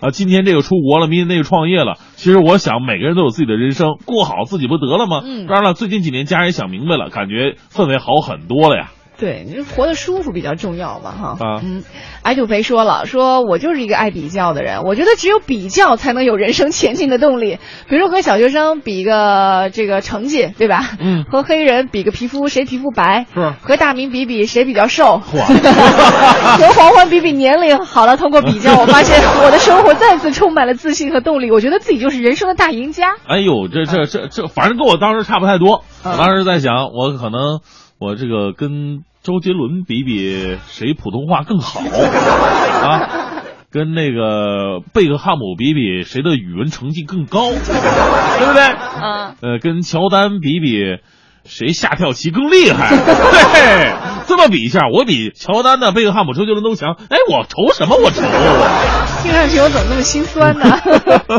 [0.00, 1.94] 啊，今天这个出国了，明天那个创业了。
[2.16, 5.20] 其实我想，每个人都有自己的人生，过好自己不得了吗？
[5.24, 8.90] 嗯当然了，最近几年家人想明白了，感觉氛围好很多了呀。
[9.22, 11.28] 对，你活得舒服比较重要嘛，哈。
[11.38, 11.84] 啊嗯，
[12.24, 17.58] 矮土肥说了，说我就是一个爱比较的人，我觉得只有比较才能有人生前进的动力。
[17.88, 20.80] 比如说和小学生比一个这个成绩，对吧？
[20.98, 23.26] 嗯和黑人比个皮肤，谁皮肤白？
[23.32, 25.22] 是和大明比比谁比较瘦？
[25.34, 25.44] 哇
[26.58, 27.78] 和黄欢比比年龄。
[27.84, 31.52] 好了，通过比较， 我发现我的生活再次充满了自信和动力。
[31.52, 33.14] 我觉得自己就是人生的大赢家。
[33.28, 35.84] 哎呦，这这这这，反正跟我当时差不太多。
[36.04, 37.60] 嗯我当时在想，我可能
[38.00, 41.80] 我这个跟周杰伦比比，谁普通话更好
[42.88, 43.08] 啊？
[43.70, 48.62] 跟那个贝克汉姆比比，谁的语文成绩更高， 对不对？
[49.00, 50.98] 嗯，呃，跟乔丹比比，
[51.44, 52.90] 谁下跳棋更厉害？
[52.96, 53.94] 对，
[54.26, 56.96] 这么比一下，我比乔丹的贝克汉姆、周杰伦都强。
[57.08, 57.96] 哎，我愁什么？
[57.96, 58.22] 我愁。
[59.22, 60.80] 听上去我怎么那么心酸呢？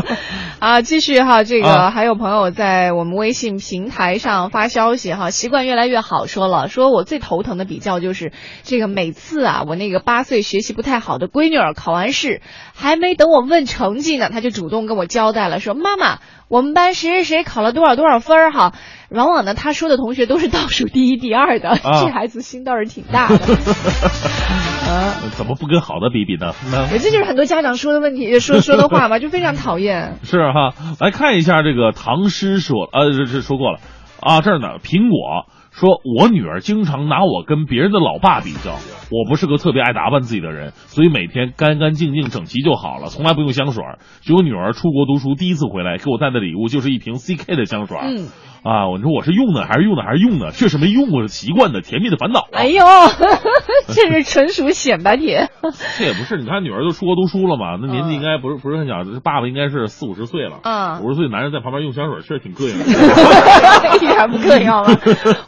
[0.58, 8.32] 啊，继续哈，这个、啊还有朋友在我们微信平台上发消息哈，习惯越来越好，说了，说我最头疼的比较就是
[8.62, 12.40] 这个每次啊，我那个八岁学习不太好的闺女儿考完试，
[12.74, 18.72] 还没等我问成绩呢，她就主动跟我交代了，说妈妈，我们班谁谁谁考了多少多少分儿哈。
[19.10, 23.36] 往往呢，他说的同学都是倒数第一、第二的，啊这孩子心倒是挺大的。
[24.86, 26.52] 啊，怎么不跟好的比比呢？
[26.72, 30.18] 那这就是很多家长说的问题，说说的话吧， 就非常讨厌。
[30.24, 33.78] 是哈，来看一下这个唐诗说，呃，这这说过了
[34.20, 38.76] 啊，这儿呢，苹果说，我女儿经常拿我跟别人的老爸比较，
[39.10, 43.98] 我不是个特别爱打扮自己的人，所以每天干干净净、整齐就好了，从来不用香水儿。
[44.20, 47.98] 只有女儿出国读书第一次回来，给我带的礼物就是一瓶 CK 的香水
[48.64, 52.48] 啊，我说我是用的还是用的还是用的，确实没用过习惯的甜蜜的烦恼啊。
[52.54, 52.82] 哎呦，
[53.94, 55.50] 这是纯属显摆帖。
[55.98, 60.60] 这也不是，你看女儿都出国读书了嘛，那年纪应该不是不是很小，这爸爸应该是四五十岁了。
[60.62, 62.84] 嗯五十岁男人在旁边用香水，确实挺膈应的。
[64.00, 64.96] 一点不膈应好吗？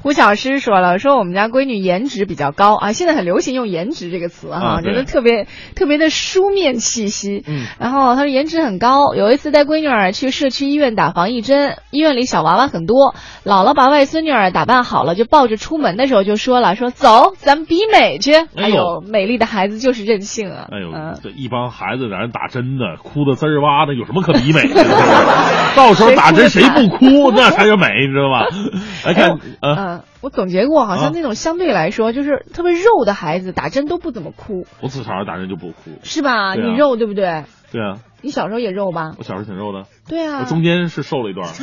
[0.02, 7.42] 胡小诗说了，说我们家闺女颜值比较高啊，现在很流行用颜值这个词哈，啊觉得特别特别的书面气息。
[7.46, 13.05] 嗯然后她说颜值很高，有一次带闺女儿去社区医院打防疫针，医院里小娃娃很多，
[13.44, 18.34] 姥姥把外孙女儿打扮好了，就抱着出门的时候就说了，说走，咱们比美去。
[18.56, 20.68] 哎呦，美丽的孩子就是任性啊！
[20.72, 24.84] 哎呦嗯，这一帮孩子在那打针呢，哭的滋儿哇的，有什么可比美的？
[25.76, 28.46] 到时候打针谁不哭，那才叫美，你知道吧？
[29.06, 35.98] 来看，呃，嗯，我总结过，好啊像那种相对来说，就是特别肉的孩子打针都不怎么哭，我自小打针就不哭。
[36.02, 36.52] 是吧？
[36.52, 37.44] 啊你肉对不对？
[37.72, 39.12] 对啊，你小时候也肉吧？
[39.18, 41.48] 我小时候挺肉的，对啊，我中间是瘦了一段。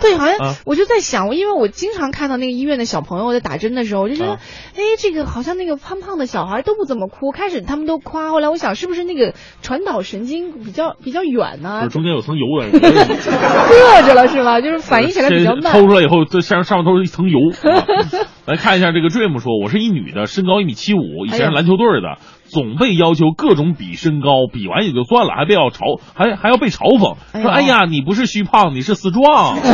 [0.00, 4.40] 对，好像啊我就在想，我因为我经常看到那个医院的小朋友在打针的时候，我就觉得，啊
[4.74, 14.60] 哎，这个好像那个胖胖的小孩都不怎么哭，开始他们都夸，后来我想是不是那个传导神经比较比较远就呢是，中间有层油的， 硌着了是吧？
[14.60, 15.72] 就是反应起来比较慢。
[15.72, 17.38] 抽出来以后，这上上面都是一层油。
[17.70, 17.86] 啊
[18.44, 22.18] 来看一下这个 Dream 说，我是一女的，身高一米七五，以前是篮球队的，
[22.52, 29.56] 总被要求各种比身高，比完也就算了，还被要嘲，还还要被嘲讽，说哎呀，你不是虚胖，你是死壮。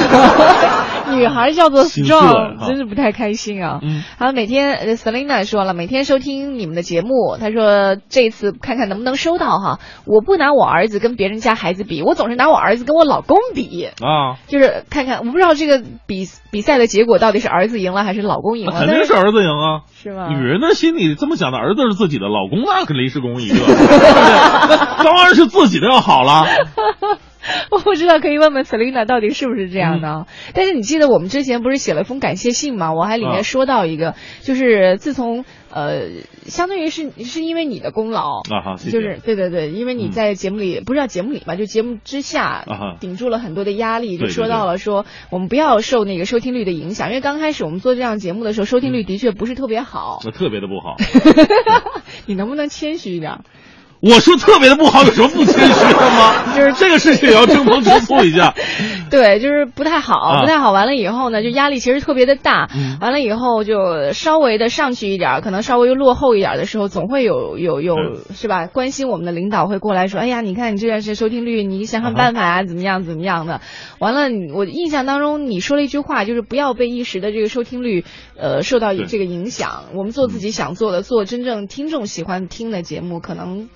[1.11, 3.81] 女孩叫做 strong，真是不太开心啊。
[3.83, 9.79] 嗯，还有每天呃 Selina 说了，每天收听你们的节目，她说这次看看能不能收到哈。
[10.05, 13.87] 我不拿我儿子跟别人家孩子比，我总是拿我儿子跟我老公比。
[13.87, 19.81] 啊，就是看看，我不知道这个比比赛的结果到底是儿子赢了还是老公赢了，肯定是儿子赢啊。
[19.95, 20.29] 是吗？
[20.29, 23.59] 女人的心里这么想的，儿子是自己的，老公那跟临时工一个，
[25.05, 26.47] 当然是自己的要好了。
[27.70, 30.27] 我不知道，可以问问 Selina 到底是不是这样的啊？
[30.29, 32.93] 嗯但是你记得我们之前不是写了封感谢信吗？
[32.93, 36.09] 我还里啊面说到一个，就是自从呃，
[36.47, 38.39] 相当于是是因为你的功劳。
[38.51, 42.65] 啊哈，谢谢就是对对对，因为你嗯在节目里、不是叫节目里嘛，就节目之下
[43.01, 50.20] 顶住了很多的压力，就说到了说我们不要受那个收听率的影响，因为刚开始我们做这样节目的时候，收听率的确不是特别好。
[50.25, 50.97] 那特别的不好。
[52.27, 53.39] 你能不能谦虚一点？
[54.01, 56.55] 我说特别的不好，有什么不谦虚的吗？
[56.55, 58.55] 就是这个事情也要争风 吃醋一下。
[59.11, 60.70] 对，就是不太好，啊不太好。
[60.70, 62.69] 完了以后呢，就压力其实特别的大。
[62.75, 68.66] 嗯完了以后就稍微的上去一点儿，可能稍微又落后一点儿的时候，总会有有有对是吧？
[68.66, 73.61] 关心我们的领导会过来说：“哎呀，你看你这段时间收听率，你想想办法啊，怎么样怎么样的。”
[73.99, 78.05] 完了，我印象当中你说了一句话，就是不要被一时的这个收听率
[78.37, 79.85] 呃受到这个影响。
[79.95, 83.69] 我们做自己想做的，做真正听众喜欢听的节目，可能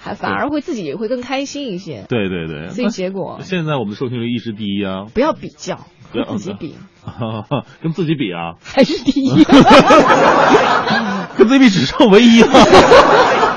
[0.00, 2.06] 还反而会自己也会更开心一些。
[2.08, 6.74] 对对对，所以结果那现在我们的收听率一直第一啊，不要比较，不要跟自己比。
[7.82, 9.44] 跟自己比啊，还是第一。
[11.36, 12.48] 跟自己比只剩唯一了。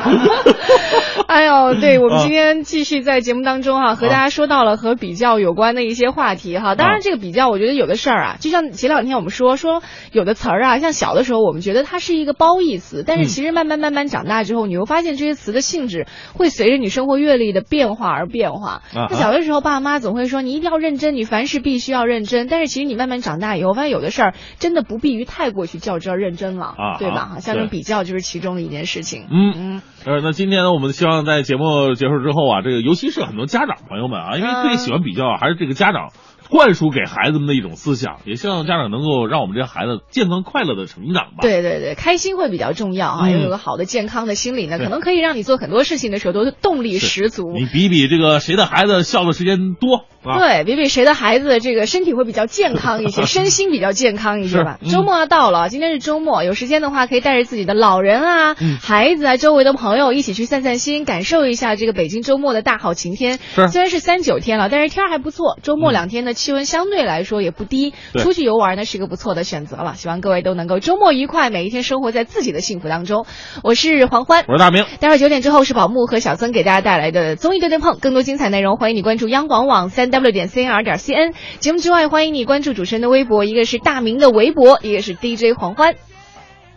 [1.28, 6.76] 哎呦，对我们啊今天继续在节目当中哈、和大家说到了和比较有关的一些话题哈。
[6.76, 9.82] 当然，这个比较，我觉得有的事儿啊，就像前两天我们说说
[10.12, 18.82] 有的词儿啊，像小的时候我们觉得它是一个褒义词，但是嗯其实慢慢慢慢长大之后，你会发现这些词的性质会随着你生活阅历的变化而变化。
[18.94, 22.48] 啊那小的时候，爸妈总会说你一定要认真，你凡事必须要认真。
[22.48, 27.16] 但是其实你慢慢长大以后，发现有的事儿真的不必于太过去较真儿认真了，啊对吧？
[27.18, 29.28] 啊哈，像这种比较就是其中的一件事情。
[29.32, 29.82] 嗯嗯。
[30.06, 36.10] 呃，那今天呢，我们希望在节目结束之后啊，这个尤其是很多家长朋友们啊，因为最喜欢比较啊，还是这个家长
[36.50, 41.38] 灌输给孩子们的一种思想，也希望家长能够让我们这些孩子健康快乐的成长吧。
[41.40, 47.54] 对对对，开心会比较重要啊，嗯要有个好的健康的心理呢，可能可以让你做很多事情的时候都动力十足。
[47.54, 50.38] 你比比这个谁的孩子笑的时间多啊？
[50.38, 54.78] 对，比比谁的孩子这个身体会比较健康一些， 身心比较健康一些吧。
[54.82, 63.40] 嗯周末要到了，今天是周末，有时间的话可以带着自己的老人啊、嗯孩子啊、周围的朋友一起去散散心，感受一下这个北京周末的大好晴天。
[63.56, 69.94] 是虽然是三九天了，但是天儿还不错，周末两天的气温相对来说也不低，对出去游玩呢是一个不错的选择了。
[69.96, 73.26] 希望各位都能够周末愉快，每一天生活在自己的幸福当中。
[73.64, 74.86] 我是黄欢，我是大明。
[75.00, 81.34] 待会儿九点之后是宝木和小曾给大家带来的综艺对对碰，更多精彩内容欢迎你关注央广网三 w 点 cnr 点 cn。
[81.60, 85.96] 节目之外，欢迎你关注主持人的微博，一个是大明的微博，一个是 DJ 黄欢。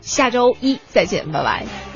[0.01, 1.96] 下周一再见，拜拜。